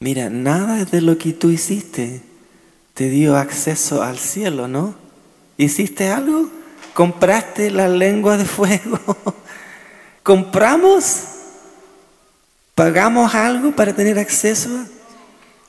Mira, 0.02 0.30
nada 0.30 0.84
de 0.84 1.00
lo 1.00 1.16
que 1.16 1.32
tú 1.32 1.50
hiciste 1.50 2.22
te 2.92 3.08
dio 3.08 3.36
acceso 3.36 4.02
al 4.02 4.18
cielo, 4.18 4.66
¿no? 4.66 4.96
¿Hiciste 5.56 6.08
algo? 6.08 6.50
¿Compraste 6.92 7.70
la 7.70 7.86
lengua 7.86 8.36
de 8.36 8.44
fuego? 8.44 8.98
¿Compramos? 10.24 11.22
¿Pagamos 12.74 13.32
algo 13.32 13.76
para 13.76 13.94
tener 13.94 14.18
acceso? 14.18 14.70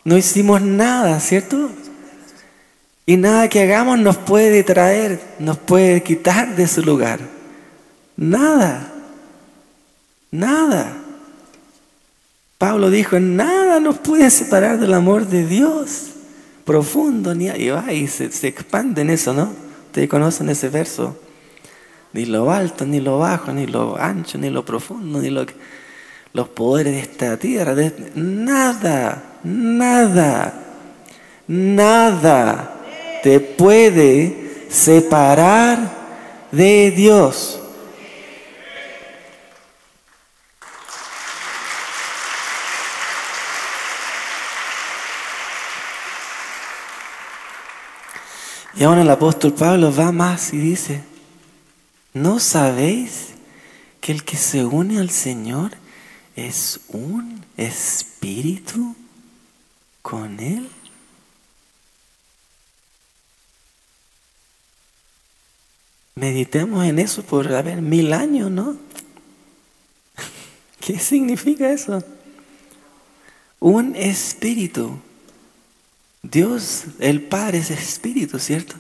No 0.03 0.17
hicimos 0.17 0.63
nada, 0.63 1.19
¿cierto? 1.19 1.69
Y 3.05 3.17
nada 3.17 3.47
que 3.49 3.61
hagamos 3.61 3.99
nos 3.99 4.17
puede 4.17 4.63
traer, 4.63 5.21
nos 5.37 5.59
puede 5.59 6.01
quitar 6.01 6.55
de 6.55 6.67
su 6.67 6.81
lugar. 6.81 7.19
Nada. 8.17 8.91
Nada. 10.31 11.02
Pablo 12.63 12.89
dijo, 12.89 13.19
nada 13.19 13.81
nos 13.81 13.97
puede 13.97 14.29
separar 14.29 14.79
del 14.79 14.93
amor 14.93 15.27
de 15.27 15.45
Dios. 15.45 16.11
Profundo, 16.63 17.35
ni 17.35 17.47
y 17.47 17.69
va 17.71 17.91
y 17.91 18.07
se, 18.07 18.27
expande 18.47 19.01
en 19.01 19.09
eso, 19.09 19.33
¿no? 19.33 19.51
Ustedes 19.87 20.07
conocen 20.07 20.47
ese 20.47 20.69
verso. 20.69 21.13
Ni 22.13 22.23
lo 22.23 22.49
alto, 22.49 22.85
ni 22.85 23.01
lo 23.01 23.19
bajo, 23.19 23.51
ni 23.51 23.67
lo 23.67 23.97
ancho, 23.97 24.37
ni 24.37 24.49
lo 24.49 24.63
profundo, 24.63 25.19
ni 25.19 25.29
lo 25.29 25.45
los 26.31 26.47
poderes 26.47 26.93
de 26.93 26.99
esta 27.01 27.35
tierra. 27.35 27.75
Nada, 28.15 29.39
nada, 29.43 30.53
nada 31.45 32.75
te 33.23 33.41
puede 33.41 34.67
separar 34.69 35.79
de 36.49 36.91
Dios. 36.91 37.59
Y 48.75 48.83
ahora 48.83 49.03
el 49.03 49.09
apóstol 49.09 49.53
Pablo 49.53 49.93
va 49.93 50.11
más 50.11 50.51
y 50.51 50.57
dice, 50.57 51.03
¿no 52.13 52.39
sabéis 52.39 53.29
que 54.01 54.11
el 54.11 54.23
que 54.23 54.35
se 54.35 54.65
une 54.65 54.99
al 54.99 55.11
Señor 55.11 55.71
es 56.35 56.81
un 56.87 57.45
espíritu 57.55 58.95
con 60.01 60.39
Él? 60.39 60.67
Meditemos 66.15 66.83
en 66.85 66.97
eso 66.97 67.21
por 67.23 67.53
haber 67.53 67.81
mil 67.81 68.11
años, 68.11 68.49
¿no? 68.49 68.75
¿Qué 70.79 70.97
significa 70.97 71.71
eso? 71.71 72.03
Un 73.59 73.95
espíritu 73.95 74.99
Dios, 76.23 76.85
el 76.99 77.21
Padre 77.21 77.59
es 77.59 77.69
espíritu, 77.69 78.39
¿cierto? 78.39 78.75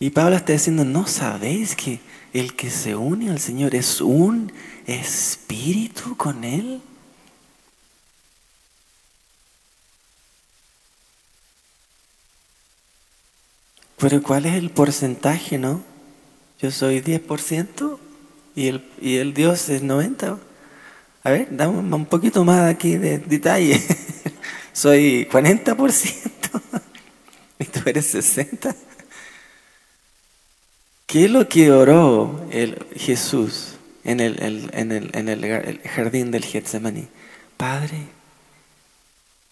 Y 0.00 0.10
Pablo 0.10 0.34
está 0.34 0.52
diciendo, 0.52 0.84
¿no 0.84 1.06
sabéis 1.06 1.76
que 1.76 2.00
el 2.32 2.56
que 2.56 2.70
se 2.70 2.96
une 2.96 3.30
al 3.30 3.38
Señor 3.38 3.76
es 3.76 4.00
un 4.00 4.52
espíritu 4.86 6.16
con 6.16 6.42
Él? 6.42 6.82
Pero 13.98 14.20
¿cuál 14.20 14.46
es 14.46 14.54
el 14.56 14.70
porcentaje, 14.70 15.58
no? 15.58 15.84
Yo 16.60 16.72
soy 16.72 17.00
10% 17.00 17.98
y 18.56 18.66
el, 18.66 18.84
y 19.00 19.16
el 19.18 19.32
Dios 19.32 19.68
es 19.68 19.84
90%. 19.84 20.38
A 21.22 21.30
ver, 21.30 21.46
dame 21.56 21.78
un 21.78 22.06
poquito 22.06 22.44
más 22.44 22.68
aquí 22.68 22.96
de 22.96 23.18
detalle. 23.18 23.80
soy 24.72 25.28
40% 25.30 26.30
y 27.58 27.64
tú 27.64 27.80
eres 27.86 28.14
60%. 28.14 28.74
¿Qué 31.06 31.26
es 31.26 31.30
lo 31.30 31.46
que 31.46 31.70
oró 31.70 32.46
el 32.50 32.86
Jesús 32.96 33.74
en 34.02 34.20
el, 34.20 34.42
en 34.72 34.92
el, 34.92 35.10
en 35.12 35.28
el 35.28 35.80
jardín 35.82 36.30
del 36.30 36.42
Getsemaní? 36.42 37.06
Padre, 37.58 38.06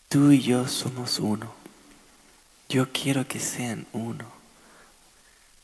tú 0.09 0.33
y 0.33 0.41
yo 0.41 0.67
somos 0.67 1.19
uno. 1.19 1.53
Yo 2.71 2.89
quiero 2.93 3.29
que 3.29 3.41
sean 3.41 3.87
uno. 3.93 4.25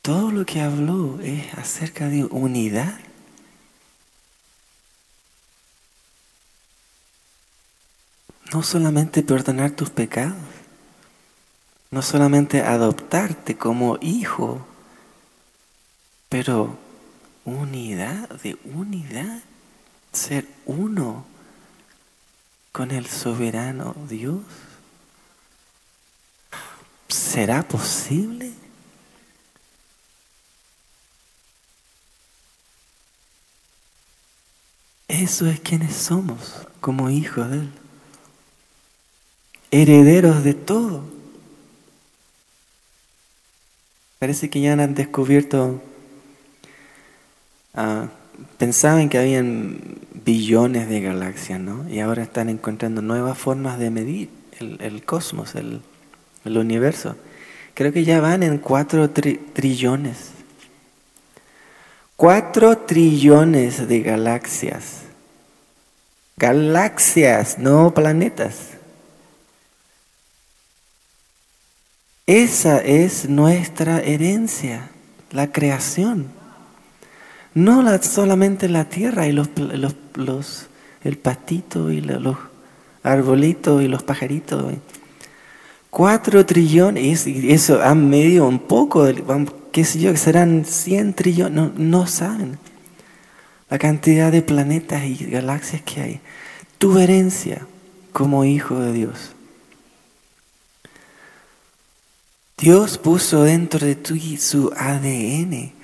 Todo 0.02 0.30
lo 0.30 0.44
que 0.44 0.60
habló 0.60 1.18
es 1.22 1.54
acerca 1.54 2.08
de 2.08 2.25
unidad. 2.25 2.98
No 8.52 8.62
solamente 8.62 9.22
perdonar 9.22 9.72
tus 9.72 9.90
pecados, 9.90 10.36
no 11.90 12.02
solamente 12.02 12.62
adoptarte 12.62 13.56
como 13.56 13.98
hijo, 14.00 14.66
pero 16.28 16.78
unidad, 17.44 18.28
de 18.42 18.58
unidad, 18.64 19.40
ser 20.12 20.46
uno 20.64 21.24
con 22.72 22.90
el 22.90 23.06
soberano 23.06 23.94
Dios. 24.08 24.42
¿Será 27.08 27.62
posible? 27.62 28.52
Eso 35.08 35.46
es 35.46 35.60
quienes 35.60 35.96
somos 35.96 36.66
como 36.80 37.08
hijos 37.08 37.48
de 37.50 37.58
Él. 37.58 37.86
Herederos 39.70 40.44
de 40.44 40.54
todo. 40.54 41.02
Parece 44.18 44.49
que 44.49 44.61
ya 44.61 44.73
han 44.73 44.94
descubierto, 44.94 45.82
ah, 47.75 48.08
pensaban 48.58 49.08
que 49.08 49.18
habían 49.18 49.78
billones 50.25 50.88
de 50.88 51.00
galaxias, 51.00 51.61
¿no? 51.61 51.88
Y 51.88 52.00
ahora 52.00 52.23
están 52.23 52.49
encontrando 52.49 53.02
nuevas 53.02 53.37
formas 53.37 53.78
de 53.78 53.90
medir 53.90 54.30
el, 54.58 55.04
cosmos, 55.04 55.54
el, 55.54 55.82
el, 56.44 56.58
universo. 56.58 57.16
Creo 57.75 57.92
que 57.92 58.04
ya 58.04 58.20
van 58.20 58.42
en 58.42 58.58
cuatro 58.58 59.11
trillones. 59.11 60.30
Cuatro 62.16 62.78
trillones 62.78 63.87
de 63.87 64.00
galaxias. 64.00 65.02
Galaxias, 66.38 67.58
no 67.58 67.92
planetas. 67.92 68.75
Esa 72.26 72.78
es 72.78 73.28
nuestra 73.28 74.00
herencia, 74.00 74.90
la 75.30 75.52
creación. 75.52 76.26
No 77.54 77.83
la, 77.83 78.02
solamente 78.02 78.68
la 78.68 78.88
tierra 78.88 79.28
y 79.28 79.33
los, 79.33 79.49
los, 80.16 80.66
el 81.04 81.18
pastito 81.18 81.92
y 81.92 82.00
los 82.00 82.37
arbolitos 83.04 83.80
y 83.80 83.87
los 83.87 84.02
pajaritos. 84.02 84.75
Cuatro 85.88 86.45
trillones, 86.45 87.28
y 87.28 87.52
eso 87.52 87.80
han 87.80 88.11
medido 88.11 88.49
un 88.49 88.59
poco, 88.59 89.06
qué 89.71 89.85
sé 89.85 90.00
yo, 90.00 90.16
serán 90.16 90.64
cien 90.64 91.14
trillones, 91.14 91.54
no, 91.54 91.73
no 91.76 92.09
saben 92.09 92.59
la 93.71 93.78
cantidad 93.78 94.33
de 94.33 94.42
planetas 94.42 95.04
y 95.04 95.14
galaxias 95.26 95.83
que 95.83 96.00
hay. 96.00 96.21
Tu 96.78 96.99
herencia 96.99 97.68
como 98.12 98.45
hijo 98.45 98.80
de 98.80 98.92
Dios. 98.92 99.36
Dios 102.58 102.96
puso 102.96 103.42
dentro 103.42 103.86
de 103.86 103.96
ti 103.96 104.38
su 104.38 104.72
ADN. 104.75 105.75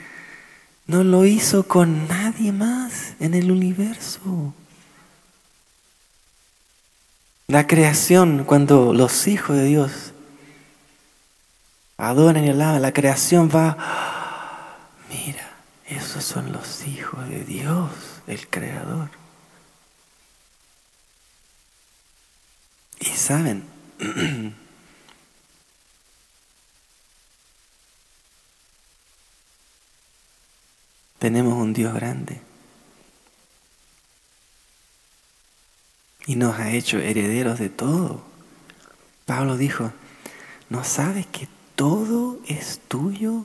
No 0.87 1.05
lo 1.05 1.27
hizo 1.27 1.69
con 1.69 2.09
nadie 2.09 2.51
más 2.51 3.15
en 3.21 3.35
el 3.35 3.51
universo. 3.51 4.55
La 7.47 7.67
creación, 7.67 8.45
cuando 8.45 8.95
los 8.95 9.27
hijos 9.27 9.57
de 9.57 9.65
Dios 9.65 10.13
adoran 11.99 12.43
y 12.43 12.49
alaban, 12.49 12.81
la 12.81 12.95
creación 12.95 13.51
va, 13.55 14.79
mira, 15.11 15.53
esos 15.87 16.25
son 16.25 16.53
los 16.53 16.87
hijos 16.87 17.29
de 17.29 17.45
Dios, 17.45 17.91
el 18.27 18.49
Creador. 18.49 19.11
Y 22.99 23.11
saben, 23.11 23.65
tenemos 31.23 31.55
un 31.55 31.73
Dios 31.73 31.95
grande. 31.95 32.41
Y 36.27 36.35
nos 36.35 36.59
ha 36.59 36.73
hecho 36.73 36.99
herederos 36.99 37.61
de 37.61 37.69
todo. 37.69 38.25
Pablo 39.25 39.57
dijo, 39.57 39.93
¿no 40.69 40.83
sabes 40.83 41.27
que 41.27 41.47
todo 41.77 42.41
es 42.49 42.81
tuyo? 42.89 43.45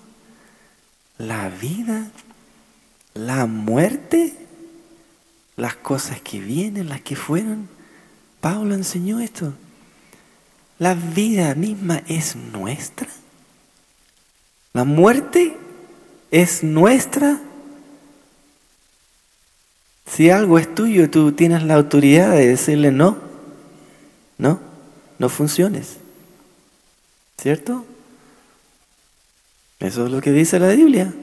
La 1.20 1.50
vida, 1.50 2.10
la 3.14 3.46
muerte, 3.46 4.36
las 5.56 5.76
cosas 5.76 6.20
que 6.20 6.40
vienen, 6.40 6.90
las 6.90 7.02
que 7.02 7.16
fueron. 7.16 7.70
Pablo 8.42 8.74
enseñó 8.74 9.20
esto. 9.20 9.54
La 10.80 10.96
vida 10.96 11.54
misma 11.54 12.02
es 12.08 12.36
nuestra. 12.36 13.08
La 14.74 14.84
muerte 14.84 15.56
es 16.32 16.64
nuestra 16.64 17.40
si 20.10 20.30
algo 20.30 20.58
es 20.58 20.74
tuyo, 20.74 21.10
tú 21.10 21.34
tienes 21.34 21.64
la 21.64 21.76
autoridad 21.76 22.32
de 22.32 22.48
decirle 22.48 22.92
no, 22.92 23.18
no, 24.38 24.60
no 25.20 25.30
funciones. 25.30 25.98
¿Cierto? 27.38 27.86
Eso 29.80 30.06
es 30.06 30.12
lo 30.12 30.22
que 30.22 30.32
dice 30.32 30.60
la 30.60 30.70
Biblia. 30.70 31.14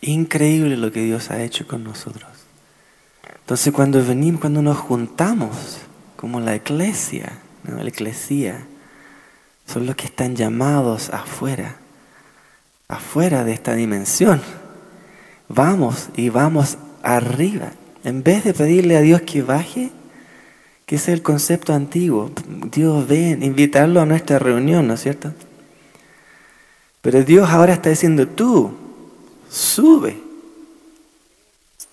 Increíble 0.00 0.76
lo 0.76 0.92
que 0.92 1.02
Dios 1.02 1.30
ha 1.30 1.42
hecho 1.42 1.66
con 1.66 1.82
nosotros. 1.82 2.30
Entonces 3.40 3.72
cuando 3.72 4.04
venimos, 4.04 4.40
cuando 4.40 4.62
nos 4.62 4.76
juntamos, 4.76 5.78
como 6.16 6.40
la 6.40 6.54
iglesia, 6.54 7.38
la 7.64 7.82
iglesia, 7.88 8.66
son 9.66 9.86
los 9.86 9.96
que 9.96 10.06
están 10.06 10.36
llamados 10.36 11.10
afuera, 11.10 11.76
afuera 12.86 13.44
de 13.44 13.52
esta 13.54 13.74
dimensión 13.74 14.40
vamos 15.48 16.08
y 16.16 16.28
vamos 16.28 16.78
arriba. 17.02 17.72
En 18.04 18.22
vez 18.22 18.44
de 18.44 18.54
pedirle 18.54 18.96
a 18.96 19.00
Dios 19.00 19.22
que 19.22 19.42
baje, 19.42 19.90
que 20.86 20.96
es 20.96 21.08
el 21.08 21.22
concepto 21.22 21.72
antiguo, 21.74 22.30
Dios 22.72 23.06
ven, 23.06 23.42
invitarlo 23.42 24.00
a 24.00 24.06
nuestra 24.06 24.38
reunión, 24.38 24.86
¿no 24.86 24.94
es 24.94 25.02
cierto? 25.02 25.32
Pero 27.02 27.22
Dios 27.22 27.48
ahora 27.50 27.74
está 27.74 27.90
diciendo, 27.90 28.26
tú, 28.26 28.72
sube, 29.50 30.16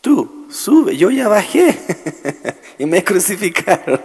tú, 0.02 0.48
sube, 0.50 0.96
yo 0.96 1.12
ya 1.12 1.28
bajé 1.28 1.78
y 2.80 2.86
me 2.86 3.04
crucificaron. 3.04 4.02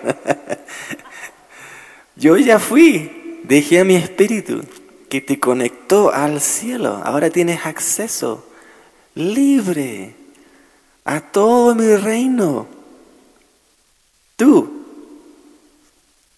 yo 2.17 2.37
ya 2.37 2.59
fui, 2.59 3.41
dejé 3.45 3.81
a 3.81 3.85
mi 3.85 3.95
espíritu 3.95 4.63
que 5.09 5.21
te 5.21 5.39
conectó 5.39 6.13
al 6.13 6.41
cielo, 6.41 7.01
ahora 7.05 7.31
tienes 7.31 7.67
acceso 7.67 8.50
libre 9.15 10.15
a 11.05 11.21
todo 11.21 11.75
mi 11.75 11.97
reino. 11.97 12.67
Tú, 14.37 14.85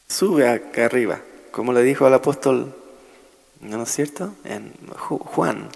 sube 0.08 0.48
acá 0.48 0.86
arriba, 0.86 1.20
como 1.50 1.72
le 1.72 1.82
dijo 1.82 2.06
al 2.06 2.14
apóstol, 2.14 2.74
¿no 3.60 3.82
es 3.82 3.90
cierto? 3.90 4.34
En 4.44 4.72
Juan, 4.96 5.68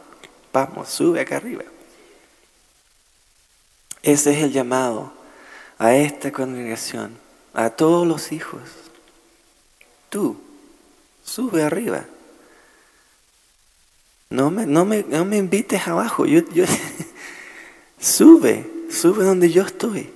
vamos, 0.52 0.88
sube 0.88 1.20
acá 1.20 1.36
arriba. 1.36 1.64
Ese 4.02 4.32
es 4.32 4.44
el 4.44 4.52
llamado 4.52 5.12
a 5.78 5.94
esta 5.94 6.32
congregación, 6.32 7.18
a 7.54 7.70
todos 7.70 8.06
los 8.06 8.32
hijos. 8.32 8.62
Tú, 10.08 10.36
sube 11.24 11.62
arriba. 11.62 12.04
No 14.30 14.50
me, 14.50 14.66
no 14.66 14.84
me, 14.84 15.04
no 15.04 15.24
me 15.24 15.36
invites 15.36 15.86
abajo. 15.86 16.26
Yo, 16.26 16.40
yo, 16.52 16.64
sube, 18.00 18.68
sube 18.90 19.24
donde 19.24 19.50
yo 19.50 19.62
estoy. 19.62 20.10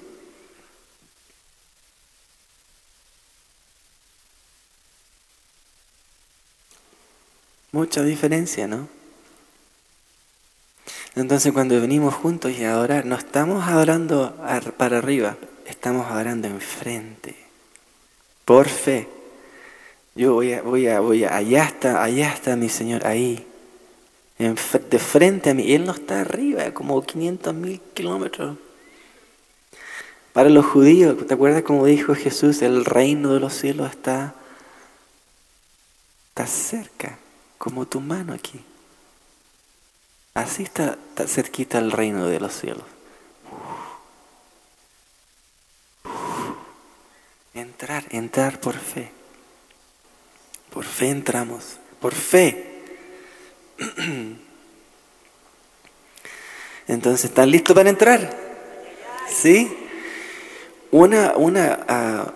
Mucha 7.73 8.03
diferencia, 8.03 8.67
¿no? 8.67 8.89
Entonces 11.15 11.53
cuando 11.53 11.81
venimos 11.81 12.15
juntos 12.15 12.53
y 12.53 12.65
a 12.65 12.73
adorar, 12.73 13.05
no 13.05 13.17
estamos 13.17 13.67
adorando 13.69 14.37
para 14.77 14.99
arriba, 14.99 15.37
estamos 15.67 16.07
adorando 16.11 16.49
enfrente, 16.49 17.37
por 18.45 18.69
fe. 18.69 19.09
Yo 20.15 20.35
voy 20.35 20.53
a, 20.53 20.63
voy 20.63 20.87
a, 20.89 21.01
voy 21.01 21.25
a, 21.25 21.37
allá 21.37 21.65
está, 21.65 22.03
allá 22.03 22.33
está 22.33 22.57
mi 22.57 22.69
Señor, 22.69 23.07
ahí 23.07 23.47
de 24.41 24.99
frente 24.99 25.51
a 25.51 25.55
mí. 25.55 25.73
Él 25.73 25.85
no 25.85 25.93
está 25.93 26.23
arriba, 26.23 26.73
como 26.73 27.03
500 27.03 27.55
mil 27.55 27.81
kilómetros. 27.93 28.57
Para 30.33 30.49
los 30.49 30.65
judíos, 30.65 31.27
¿te 31.27 31.35
acuerdas 31.35 31.63
como 31.63 31.85
dijo 31.85 32.15
Jesús? 32.15 32.63
El 32.63 32.85
reino 32.85 33.35
de 33.35 33.41
los 33.41 33.53
cielos 33.53 33.91
está 33.91 34.35
está 36.31 36.47
cerca, 36.47 37.19
como 37.59 37.87
tu 37.87 38.01
mano 38.01 38.33
aquí. 38.33 38.65
Así 40.33 40.63
está 40.63 40.97
cerquita 41.27 41.79
el 41.79 41.91
reino 41.91 42.27
de 42.27 42.41
los 42.41 42.55
cielos. 42.55 42.85
Entrar, 47.53 48.05
entrar 48.11 48.61
por 48.61 48.77
fe. 48.79 49.11
Por 50.73 50.85
fe 50.85 51.11
entramos, 51.11 51.79
por 52.01 52.15
fe. 52.15 52.70
Entonces, 56.89 57.25
¿están 57.27 57.51
listos 57.51 57.75
para 57.75 57.89
entrar? 57.89 58.37
¿Sí? 59.29 59.73
Una, 60.91 61.35
una, 61.37 61.79
ah, 61.89 62.33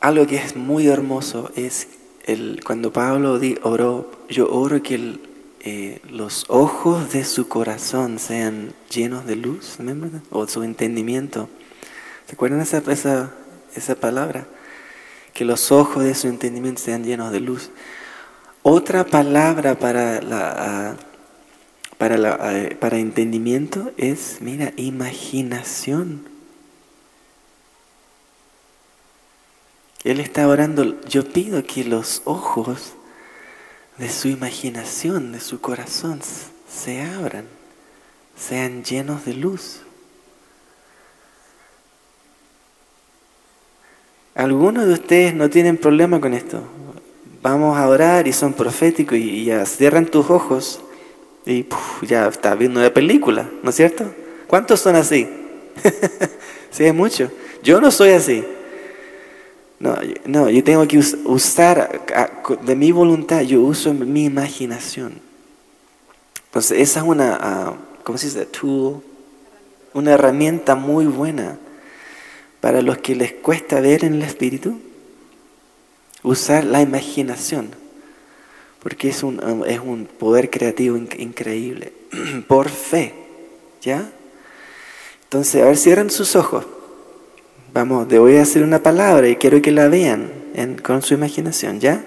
algo 0.00 0.26
que 0.26 0.36
es 0.36 0.56
muy 0.56 0.86
hermoso 0.86 1.50
es 1.56 1.88
el, 2.24 2.60
cuando 2.64 2.92
Pablo 2.92 3.40
oró, 3.62 4.10
yo 4.28 4.50
oro 4.50 4.82
que 4.82 5.18
eh, 5.60 6.00
los 6.10 6.44
ojos 6.48 7.12
de 7.12 7.24
su 7.24 7.48
corazón 7.48 8.18
sean 8.18 8.74
llenos 8.90 9.26
de 9.26 9.36
luz, 9.36 9.78
o 10.30 10.46
su 10.46 10.62
entendimiento. 10.62 11.48
¿Se 12.26 12.34
acuerdan 12.34 12.60
esa, 12.60 12.82
esa, 12.88 13.32
esa 13.74 13.94
palabra? 13.94 14.46
Que 15.32 15.46
los 15.46 15.72
ojos 15.72 16.04
de 16.04 16.14
su 16.14 16.28
entendimiento 16.28 16.82
sean 16.82 17.04
llenos 17.04 17.32
de 17.32 17.40
luz. 17.40 17.70
Otra 18.62 19.04
palabra 19.04 19.78
para 19.78 20.20
la, 20.20 20.96
para, 21.96 22.18
la, 22.18 22.70
para 22.78 22.98
entendimiento 22.98 23.92
es, 23.96 24.38
mira, 24.40 24.72
imaginación. 24.76 26.26
Él 30.04 30.20
está 30.20 30.46
orando, 30.48 31.00
yo 31.02 31.28
pido 31.28 31.64
que 31.64 31.84
los 31.84 32.22
ojos 32.24 32.94
de 33.98 34.08
su 34.08 34.28
imaginación, 34.28 35.32
de 35.32 35.40
su 35.40 35.60
corazón, 35.60 36.20
se 36.70 37.02
abran, 37.02 37.46
sean 38.36 38.84
llenos 38.84 39.24
de 39.24 39.34
luz. 39.34 39.80
Algunos 44.34 44.86
de 44.86 44.92
ustedes 44.92 45.34
no 45.34 45.50
tienen 45.50 45.76
problema 45.76 46.20
con 46.20 46.32
esto. 46.32 46.62
Vamos 47.42 47.78
a 47.78 47.88
orar 47.88 48.26
y 48.26 48.32
son 48.32 48.52
proféticos 48.52 49.16
y 49.16 49.44
ya 49.44 49.64
cierran 49.64 50.06
tus 50.06 50.28
ojos 50.28 50.80
y 51.46 51.66
ya 52.02 52.28
estás 52.28 52.58
viendo 52.58 52.80
una 52.80 52.92
película, 52.92 53.48
¿no 53.62 53.70
es 53.70 53.76
cierto? 53.76 54.04
¿Cuántos 54.46 54.80
son 54.80 54.96
así? 54.96 55.28
sí, 56.70 56.84
es 56.84 56.94
mucho. 56.94 57.30
Yo 57.62 57.80
no 57.80 57.90
soy 57.90 58.10
así. 58.10 58.44
No, 59.80 59.96
no, 60.26 60.50
yo 60.50 60.64
tengo 60.64 60.86
que 60.88 60.98
usar 60.98 62.02
de 62.62 62.76
mi 62.76 62.90
voluntad, 62.90 63.42
yo 63.42 63.60
uso 63.60 63.94
mi 63.94 64.24
imaginación. 64.24 65.20
Entonces, 66.46 66.80
esa 66.80 67.00
es 67.00 67.06
una, 67.06 67.38
ah, 67.40 67.74
¿cómo 68.02 68.18
se 68.18 68.26
dice? 68.26 68.46
Tool, 68.46 69.02
una 69.94 70.12
herramienta 70.12 70.74
muy 70.74 71.06
buena 71.06 71.58
para 72.60 72.82
los 72.82 72.98
que 72.98 73.14
les 73.14 73.32
cuesta 73.34 73.80
ver 73.80 74.04
en 74.04 74.14
el 74.14 74.22
espíritu. 74.22 74.80
Usar 76.22 76.64
la 76.64 76.82
imaginación, 76.82 77.70
porque 78.80 79.08
es 79.08 79.22
un, 79.22 79.64
es 79.66 79.78
un 79.78 80.06
poder 80.06 80.50
creativo 80.50 80.96
increíble, 80.96 81.92
por 82.48 82.68
fe, 82.68 83.14
¿ya? 83.82 84.10
Entonces, 85.24 85.62
a 85.62 85.66
ver, 85.66 85.76
cierran 85.76 86.10
sus 86.10 86.36
ojos. 86.36 86.66
Vamos, 87.72 88.08
te 88.08 88.18
voy 88.18 88.36
a 88.36 88.42
hacer 88.42 88.62
una 88.62 88.82
palabra 88.82 89.28
y 89.28 89.36
quiero 89.36 89.60
que 89.60 89.70
la 89.70 89.88
vean 89.88 90.38
con 90.82 91.02
su 91.02 91.14
imaginación, 91.14 91.80
¿ya? 91.80 92.04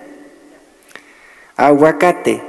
Aguacate. 1.55 2.41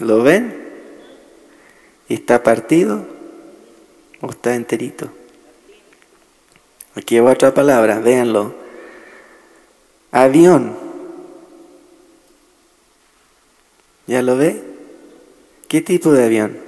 ¿Lo 0.00 0.22
ven? 0.22 0.56
¿Y 2.08 2.14
está 2.14 2.42
partido 2.42 3.06
o 4.20 4.30
está 4.30 4.54
enterito? 4.54 5.12
Aquí 6.94 7.18
va 7.20 7.32
otra 7.32 7.54
palabra, 7.54 8.00
véanlo. 8.00 8.61
Avión. 10.12 10.76
¿Ya 14.06 14.20
lo 14.20 14.36
ve? 14.36 14.62
¿Qué 15.68 15.80
tipo 15.80 16.12
de 16.12 16.24
avión? 16.26 16.58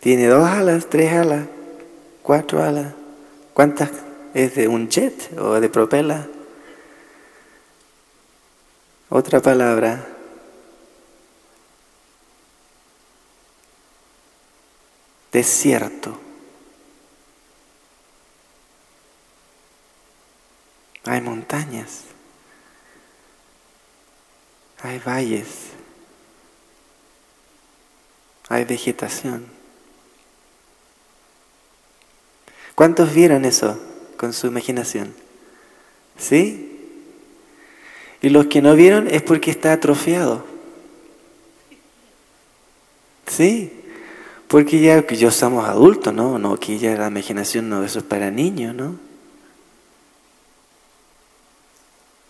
Tiene 0.00 0.26
dos 0.28 0.48
alas, 0.48 0.88
tres 0.88 1.12
alas, 1.12 1.46
cuatro 2.22 2.62
alas. 2.62 2.94
¿Cuántas? 3.52 3.90
¿Es 4.32 4.54
de 4.54 4.68
un 4.68 4.88
jet 4.88 5.38
o 5.38 5.60
de 5.60 5.68
propela? 5.68 6.26
Otra 9.10 9.40
palabra. 9.40 10.06
Desierto. 15.30 16.25
Hay 21.06 21.20
montañas. 21.20 22.02
Hay 24.82 24.98
valles. 24.98 25.46
Hay 28.48 28.64
vegetación. 28.64 29.46
¿Cuántos 32.74 33.14
vieron 33.14 33.44
eso 33.44 33.78
con 34.16 34.32
su 34.32 34.46
imaginación? 34.46 35.14
¿Sí? 36.18 36.72
Y 38.20 38.28
los 38.28 38.46
que 38.46 38.60
no 38.60 38.74
vieron 38.74 39.08
es 39.08 39.22
porque 39.22 39.50
está 39.50 39.72
atrofiado. 39.72 40.44
¿Sí? 43.26 43.72
Porque 44.48 44.80
ya 44.80 45.06
que 45.06 45.16
yo 45.16 45.30
somos 45.30 45.66
adultos, 45.68 46.12
¿no? 46.12 46.38
No, 46.38 46.58
que 46.58 46.78
ya 46.78 46.96
la 46.96 47.08
imaginación 47.08 47.68
no, 47.68 47.82
eso 47.82 47.98
es 47.98 48.04
para 48.04 48.30
niños, 48.30 48.74
¿no? 48.74 49.05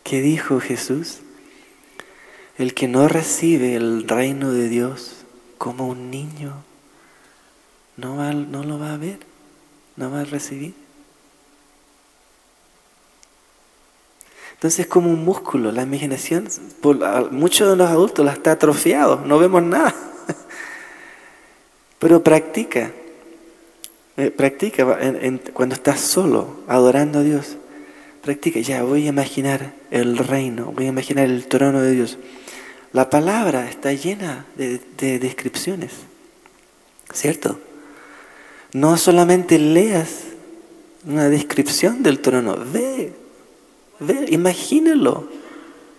¿Qué 0.09 0.23
dijo 0.23 0.61
Jesús? 0.61 1.19
El 2.59 2.75
que 2.75 2.89
no 2.89 3.09
recibe 3.09 3.75
el 3.75 4.07
reino 4.07 4.53
de 4.53 4.69
Dios 4.69 5.25
como 5.59 5.89
un 5.89 6.11
niño, 6.11 6.55
no, 7.97 8.17
va, 8.17 8.33
no 8.33 8.63
lo 8.63 8.79
va 8.79 8.95
a 8.95 8.97
ver 8.97 9.19
no 9.97 10.11
va 10.11 10.21
a 10.21 10.25
recibir. 10.25 10.75
Entonces 14.55 14.81
es 14.81 14.87
como 14.87 15.11
un 15.11 15.25
músculo, 15.25 15.71
la 15.71 15.83
imaginación, 15.83 16.49
muchos 17.31 17.69
de 17.69 17.77
los 17.77 17.91
adultos 17.91 18.25
la 18.25 18.33
está 18.33 18.53
atrofiado, 18.53 19.23
no 19.25 19.39
vemos 19.39 19.63
nada. 19.63 19.95
Pero 21.99 22.23
practica, 22.23 22.93
eh, 24.17 24.31
practica 24.31 24.99
cuando 25.53 25.75
estás 25.75 26.01
solo, 26.01 26.61
adorando 26.69 27.19
a 27.19 27.23
Dios. 27.23 27.57
Practica, 28.27 28.59
ya 28.59 28.83
voy 28.83 29.07
a 29.07 29.11
imaginar 29.11 29.73
el 29.93 30.19
reino, 30.19 30.73
voy 30.73 30.87
a 30.87 30.89
imaginar 30.89 31.27
el 31.27 31.47
trono 31.47 31.81
de 31.81 31.93
Dios. 31.93 32.19
La 32.93 33.09
palabra 33.09 33.71
está 33.71 33.93
llena 33.93 34.47
de, 34.57 34.81
de 34.99 35.21
descripciones, 35.21 35.93
¿cierto? 37.13 37.61
No 38.73 38.97
solamente 38.97 39.61
leas 39.61 40.25
una 41.07 41.29
descripción 41.29 42.03
del 42.03 42.19
trono, 42.19 42.57
ve, 42.73 43.13
ve, 44.01 44.27
imagínalo. 44.31 45.29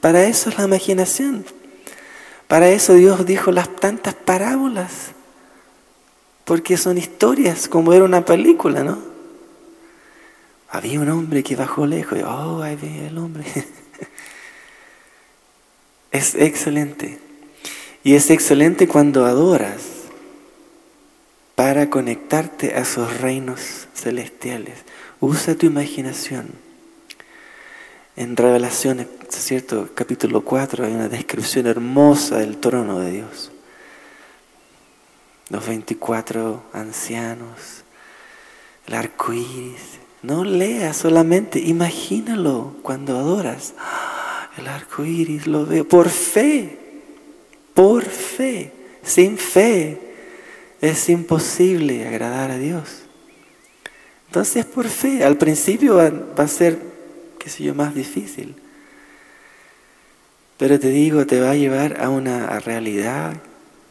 Para 0.02 0.26
eso 0.26 0.50
es 0.50 0.58
la 0.58 0.66
imaginación. 0.66 1.46
Para 2.50 2.68
eso 2.68 2.96
Dios 2.96 3.26
dijo 3.26 3.54
las 3.54 3.74
tantas 3.74 4.16
parábolas. 4.16 5.12
Porque 6.44 6.76
son 6.76 6.98
historias, 6.98 7.70
como 7.70 7.94
era 7.94 8.04
una 8.04 8.26
película, 8.26 8.84
¿no? 8.84 9.17
Había 10.70 11.00
un 11.00 11.10
hombre 11.10 11.44
que 11.44 11.56
bajó 11.56 11.86
lejos 11.86 12.20
oh, 12.26 12.62
ahí 12.62 12.76
ve 12.76 13.08
el 13.08 13.18
hombre. 13.18 13.46
es 16.12 16.36
excelente. 16.36 17.20
Y 18.04 18.16
es 18.16 18.30
excelente 18.30 18.88
cuando 18.88 19.26
adoras 19.26 19.84
para 21.56 21.90
conectarte 21.90 22.76
a 22.76 22.80
esos 22.80 23.20
reinos 23.20 23.88
celestiales. 23.94 24.80
Usa 25.20 25.56
tu 25.56 25.66
imaginación. 25.66 26.52
En 28.16 28.36
Revelaciones, 28.36 29.08
¿cierto? 29.30 29.90
Capítulo 29.94 30.42
4 30.42 30.86
hay 30.86 30.94
una 30.94 31.10
descripción 31.10 31.68
hermosa 31.68 32.38
del 32.38 32.58
trono 32.58 33.00
de 33.00 33.12
Dios. 33.12 33.52
Los 35.50 35.66
24 35.66 36.64
ancianos, 36.74 37.84
el 38.86 38.94
arco 38.94 39.34
iris. 39.34 39.97
No 40.28 40.44
leas 40.44 40.98
solamente, 40.98 41.58
imagínalo 41.58 42.76
cuando 42.82 43.18
adoras. 43.18 43.74
El 44.58 44.68
arco 44.68 45.06
iris 45.06 45.48
lo 45.48 45.66
veo 45.66 45.88
por 45.88 46.10
fe, 46.10 46.78
por 47.74 48.04
fe, 48.04 48.74
sin 49.04 49.38
fe 49.38 49.98
es 50.82 51.08
imposible 51.08 52.06
agradar 52.06 52.52
a 52.52 52.58
Dios. 52.58 53.04
Entonces 54.28 54.66
por 54.66 54.90
fe, 54.90 55.24
al 55.24 55.38
principio 55.38 55.96
va, 55.96 56.12
a 56.44 56.48
ser 56.50 56.78
qué 57.40 57.50
sé 57.50 57.64
yo, 57.64 57.74
más 57.74 57.96
difícil. 57.96 58.54
Pero 60.58 60.78
te 60.78 60.90
digo, 60.90 61.26
te 61.26 61.40
va 61.40 61.52
a 61.52 61.56
llevar 61.56 62.02
a 62.02 62.10
una 62.10 62.60
realidad 62.60 63.38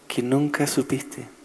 que 0.06 0.20
nunca 0.20 0.66
supiste. 0.66 1.35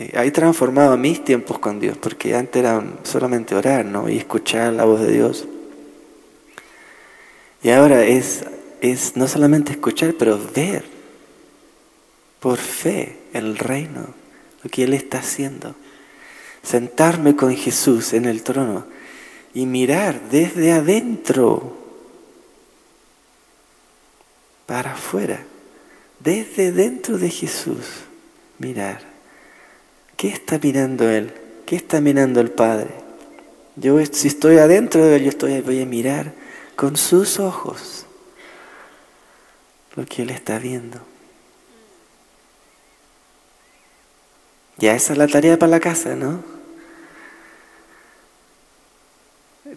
Eh, 0.00 0.12
hay 0.16 0.30
transformado 0.30 0.96
mis 0.96 1.22
tiempos 1.22 1.58
con 1.58 1.78
Dios, 1.78 1.98
porque 1.98 2.34
antes 2.34 2.56
era 2.56 2.82
solamente 3.02 3.54
orar, 3.54 3.84
¿no? 3.84 4.08
Y 4.08 4.16
escuchar 4.16 4.72
la 4.72 4.86
voz 4.86 5.02
de 5.02 5.12
Dios. 5.12 5.46
Y 7.62 7.68
ahora 7.68 8.02
es, 8.04 8.46
es 8.80 9.14
no 9.16 9.28
solamente 9.28 9.72
escuchar, 9.72 10.14
pero 10.18 10.40
ver 10.54 10.86
por 12.40 12.56
fe 12.56 13.18
el 13.34 13.58
reino, 13.58 14.06
lo 14.62 14.70
que 14.70 14.84
Él 14.84 14.94
está 14.94 15.18
haciendo. 15.18 15.74
Sentarme 16.62 17.36
con 17.36 17.54
Jesús 17.54 18.14
en 18.14 18.24
el 18.24 18.42
trono 18.42 18.86
y 19.52 19.66
mirar 19.66 20.30
desde 20.30 20.72
adentro 20.72 21.76
para 24.64 24.92
afuera, 24.92 25.44
desde 26.20 26.72
dentro 26.72 27.18
de 27.18 27.28
Jesús, 27.28 27.84
mirar. 28.58 29.09
¿Qué 30.20 30.28
está 30.28 30.58
mirando 30.58 31.08
Él? 31.08 31.32
¿Qué 31.64 31.76
está 31.76 32.02
mirando 32.02 32.42
el 32.42 32.50
Padre? 32.50 32.90
Yo 33.76 34.04
si 34.04 34.28
estoy 34.28 34.58
adentro 34.58 35.02
de 35.02 35.16
Él, 35.16 35.22
yo 35.22 35.28
estoy, 35.30 35.62
voy 35.62 35.80
a 35.80 35.86
mirar 35.86 36.34
con 36.76 36.98
sus 36.98 37.40
ojos 37.40 38.04
lo 39.96 40.04
que 40.04 40.20
Él 40.20 40.28
está 40.28 40.58
viendo. 40.58 41.00
Ya 44.76 44.94
esa 44.94 45.14
es 45.14 45.18
la 45.18 45.26
tarea 45.26 45.58
para 45.58 45.70
la 45.70 45.80
casa, 45.80 46.14
¿no? 46.14 46.44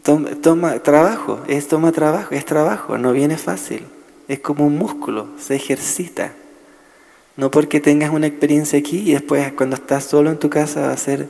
Toma, 0.03 0.31
toma, 0.41 0.79
trabajo, 0.79 1.41
es 1.47 1.69
toma 1.69 1.93
trabajo, 1.93 2.35
es 2.35 2.43
trabajo, 2.43 2.97
no 2.97 3.13
viene 3.13 3.37
fácil. 3.37 3.85
Es 4.27 4.41
como 4.41 4.67
un 4.67 4.77
músculo, 4.77 5.29
se 5.39 5.55
ejercita. 5.55 6.33
No 7.35 7.49
porque 7.49 7.79
tengas 7.79 8.11
una 8.11 8.27
experiencia 8.27 8.77
aquí 8.77 8.99
y 8.99 9.13
después 9.13 9.53
cuando 9.53 9.75
estás 9.75 10.03
solo 10.03 10.29
en 10.29 10.37
tu 10.37 10.49
casa 10.49 10.87
va 10.87 10.93
a 10.93 10.97
ser 10.97 11.29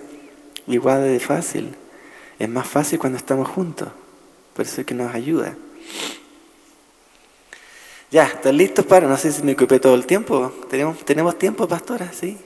igual 0.68 1.04
de 1.04 1.20
fácil. 1.20 1.76
Es 2.40 2.50
más 2.50 2.68
fácil 2.68 3.00
cuando 3.00 3.18
estamos 3.18 3.48
juntos. 3.48 3.90
Por 4.54 4.66
eso 4.66 4.82
es 4.82 4.88
que 4.88 4.94
nos 4.94 5.14
ayuda. 5.14 5.56
Ya, 8.12 8.26
¿están 8.26 8.58
listos 8.58 8.86
para? 8.86 9.08
No 9.08 9.18
sé 9.18 9.32
si 9.32 9.42
me 9.42 9.54
ocupé 9.54 9.80
todo 9.80 9.96
el 9.96 10.06
tiempo. 10.06 10.52
¿Tenemos, 10.70 11.04
¿tenemos 11.04 11.40
tiempo, 11.40 11.68
pastora? 11.68 12.12
¿Sí? 12.14 12.38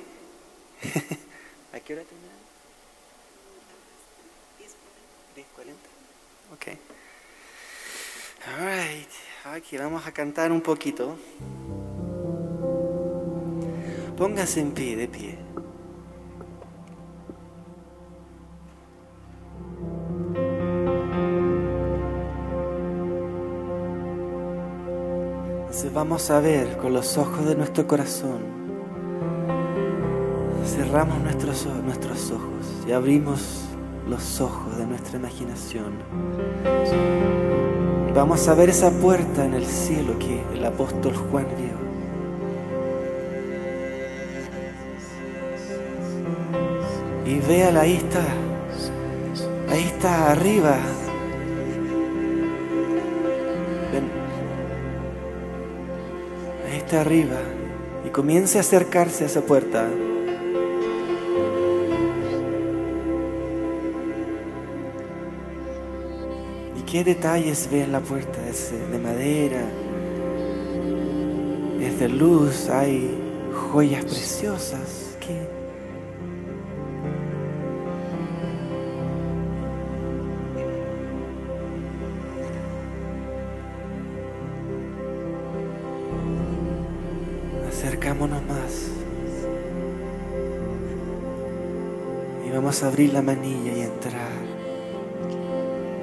¿A 1.73 1.79
qué 1.79 1.93
hora 1.93 2.03
terminamos? 2.03 2.41
10.40. 5.35 5.73
Ok. 6.53 6.67
All 8.47 8.65
right. 8.65 9.09
Aquí 9.45 9.77
vamos 9.77 10.05
a 10.05 10.11
cantar 10.11 10.51
un 10.51 10.61
poquito. 10.61 11.17
Póngase 14.17 14.61
en 14.61 14.71
pie, 14.71 14.95
de 14.95 15.07
pie. 15.07 15.37
Entonces 25.59 25.93
vamos 25.93 26.31
a 26.31 26.39
ver 26.39 26.77
con 26.77 26.93
los 26.93 27.15
ojos 27.19 27.45
de 27.45 27.55
nuestro 27.55 27.85
corazón. 27.85 28.39
Cerramos 30.65 31.19
nuestros, 31.19 31.67
nuestros 31.85 32.31
ojos 32.31 32.65
y 32.87 32.93
abrimos 32.93 33.65
los 34.09 34.41
ojos 34.41 34.75
de 34.79 34.87
nuestra 34.87 35.19
imaginación. 35.19 35.93
Vamos 38.15 38.47
a 38.47 38.55
ver 38.55 38.69
esa 38.69 38.89
puerta 38.89 39.45
en 39.45 39.53
el 39.53 39.65
cielo 39.67 40.17
que 40.17 40.41
el 40.55 40.65
apóstol 40.65 41.13
Juan 41.15 41.45
vio. 41.55 41.76
Y 47.27 47.39
véala, 47.39 47.81
ahí 47.81 47.97
está. 47.97 48.23
Ahí 49.69 49.83
está 49.83 50.31
arriba. 50.31 50.77
Ven. 53.91 54.09
Ahí 56.71 56.77
está 56.77 57.01
arriba. 57.01 57.35
Y 58.05 58.09
comience 58.11 58.57
a 58.57 58.61
acercarse 58.61 59.25
a 59.25 59.27
esa 59.27 59.41
puerta. 59.41 59.89
¿Y 66.77 66.81
qué 66.83 67.03
detalles 67.03 67.67
ve 67.69 67.83
en 67.83 67.91
la 67.91 67.99
puerta? 67.99 68.39
Es 68.47 68.71
de 68.71 68.99
madera, 68.99 69.63
es 71.81 71.99
de 71.99 72.07
luz, 72.07 72.69
hay 72.69 73.17
joyas 73.53 74.05
preciosas. 74.05 75.06
Abrir 92.83 93.11
la 93.11 93.23
manilla 93.23 93.73
y 93.73 93.81
entrar 93.81 94.29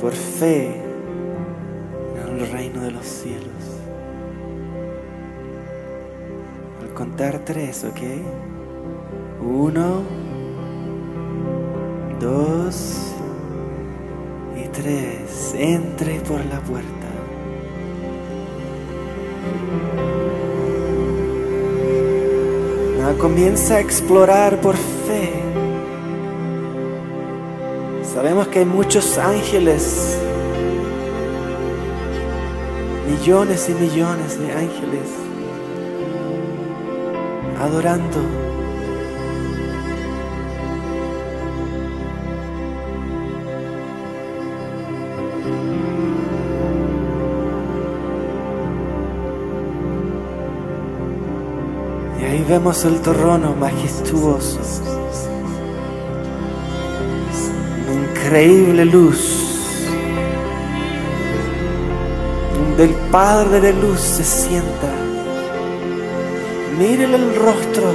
por 0.00 0.12
fe 0.12 0.74
en 2.16 2.40
el 2.40 2.50
reino 2.50 2.80
de 2.82 2.90
los 2.90 3.06
cielos. 3.06 3.46
Al 6.82 6.92
contar 6.92 7.38
tres, 7.44 7.84
¿ok? 7.84 8.00
Uno, 9.40 10.02
dos 12.20 13.14
y 14.56 14.68
tres. 14.68 15.54
Entre 15.56 16.18
por 16.20 16.44
la 16.44 16.60
puerta. 16.60 17.08
Ahora 23.00 23.16
comienza 23.16 23.76
a 23.76 23.80
explorar 23.80 24.60
por 24.60 24.74
fe. 24.74 25.43
Sabemos 28.24 28.48
que 28.48 28.60
hay 28.60 28.64
muchos 28.64 29.18
ángeles, 29.18 30.18
millones 33.06 33.68
y 33.68 33.74
millones 33.74 34.40
de 34.40 34.50
ángeles 34.50 35.10
adorando. 37.60 38.16
Y 52.18 52.24
ahí 52.24 52.46
vemos 52.48 52.87
el 52.87 53.02
trono 53.02 53.54
majestuoso, 53.54 55.03
increíble 58.24 58.87
luz, 58.87 59.87
donde 62.54 62.84
el 62.84 62.94
Padre 63.10 63.60
de 63.60 63.72
luz 63.74 64.00
se 64.00 64.24
sienta. 64.24 64.90
Mírele 66.78 67.16
el 67.16 67.37
rostro, 67.37 67.92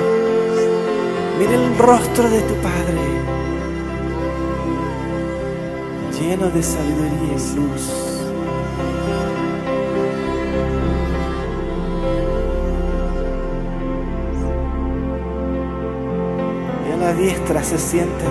mire 1.39 1.56
el 1.56 1.78
rostro 1.80 2.30
de 2.30 2.42
tu 2.42 2.54
Padre, 2.56 3.00
lleno 6.20 6.50
de 6.52 6.62
sabiduría 6.62 7.36
y 7.36 7.56
luz. 7.56 8.06
Diestra 17.18 17.62
se 17.63 17.78
siente 17.78 18.24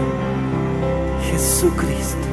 Jesucristo. 1.38 2.26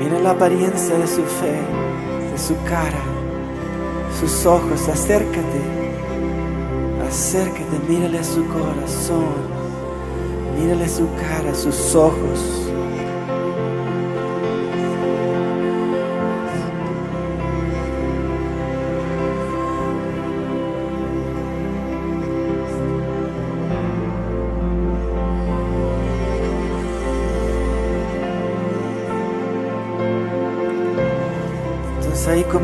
Mira 0.00 0.18
la 0.18 0.30
apariencia 0.30 0.98
de 0.98 1.06
su 1.06 1.22
fe, 1.22 1.60
de 2.32 2.36
su 2.36 2.56
cara, 2.64 2.98
sus 4.18 4.44
ojos. 4.44 4.88
Acércate, 4.88 5.60
acércate, 7.08 7.78
mírale 7.88 8.24
su 8.24 8.44
corazón, 8.48 9.36
mírale 10.58 10.88
su 10.88 11.06
cara, 11.14 11.54
sus 11.54 11.94
ojos. 11.94 12.65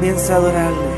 Comienza 0.02 0.34
a 0.34 0.36
adorarle. 0.38 0.90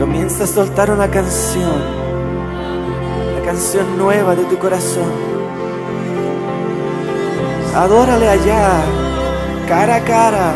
Comienza 0.00 0.44
a 0.44 0.46
soltar 0.46 0.90
una 0.90 1.10
canción, 1.10 1.78
la 3.36 3.44
canción 3.44 3.98
nueva 3.98 4.34
de 4.34 4.44
tu 4.44 4.56
corazón. 4.56 5.12
Adórale 7.76 8.26
allá, 8.26 8.80
cara 9.68 9.96
a 9.96 10.00
cara. 10.00 10.52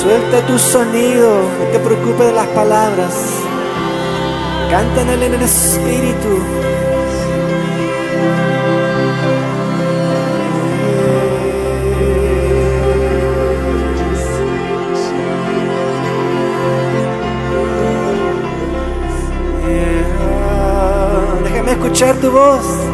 Suelta 0.00 0.46
tu 0.46 0.58
sonido, 0.60 1.40
no 1.58 1.64
te 1.72 1.80
preocupes 1.80 2.26
de 2.28 2.32
las 2.34 2.46
palabras. 2.46 3.37
Canta 4.70 5.00
en 5.00 5.08
el 5.08 5.42
espíritu. 5.42 6.42
Déjame 21.44 21.72
escuchar 21.72 22.16
tu 22.16 22.30
voz. 22.30 22.87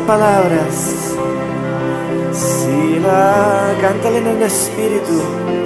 Palabras. 0.00 1.14
Si 2.32 2.98
la 3.00 3.74
cántale 3.80 4.18
en 4.18 4.26
el 4.26 4.42
espíritu. 4.42 5.63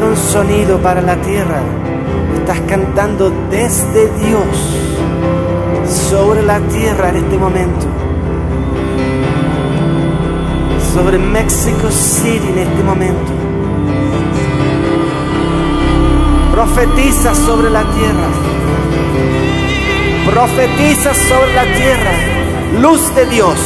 Un 0.00 0.16
sonido 0.16 0.78
para 0.78 1.02
la 1.02 1.16
tierra, 1.16 1.60
estás 2.34 2.60
cantando 2.60 3.30
desde 3.50 4.08
Dios 4.20 4.46
sobre 6.08 6.42
la 6.42 6.60
tierra 6.60 7.10
en 7.10 7.16
este 7.16 7.36
momento. 7.36 7.86
Sobre 10.94 11.18
Mexico 11.18 11.90
City 11.90 12.48
en 12.48 12.58
este 12.58 12.82
momento. 12.82 13.32
Profetiza 16.52 17.34
sobre 17.34 17.70
la 17.70 17.82
tierra. 17.82 18.28
Profetiza 20.24 21.12
sobre 21.12 21.54
la 21.54 21.64
tierra. 21.64 22.12
Luz 22.80 23.14
de 23.14 23.26
Dios. 23.26 23.58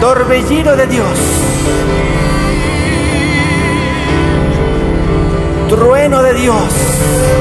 Torbellino 0.00 0.76
de 0.76 0.86
Dios. 0.86 2.19
Trueno 5.70 6.20
de 6.24 6.34
Dios. 6.34 7.39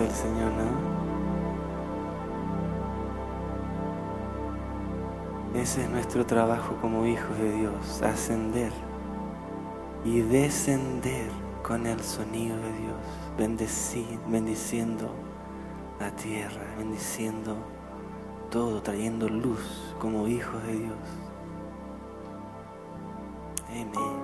El 0.00 0.10
Señor, 0.10 0.50
¿no? 0.52 0.94
Ese 5.60 5.84
es 5.84 5.90
nuestro 5.90 6.26
trabajo 6.26 6.76
como 6.80 7.06
hijos 7.06 7.38
de 7.38 7.52
Dios, 7.52 8.02
ascender 8.02 8.72
y 10.04 10.20
descender 10.20 11.30
con 11.62 11.86
el 11.86 12.00
sonido 12.00 12.56
de 12.56 12.72
Dios, 12.72 12.96
bendecir, 13.38 14.18
bendiciendo 14.26 15.10
la 16.00 16.10
tierra, 16.10 16.74
bendiciendo 16.76 17.56
todo, 18.50 18.82
trayendo 18.82 19.28
luz 19.28 19.94
como 20.00 20.26
hijos 20.26 20.62
de 20.64 20.72
Dios. 20.72 20.98
Amén. 23.70 24.23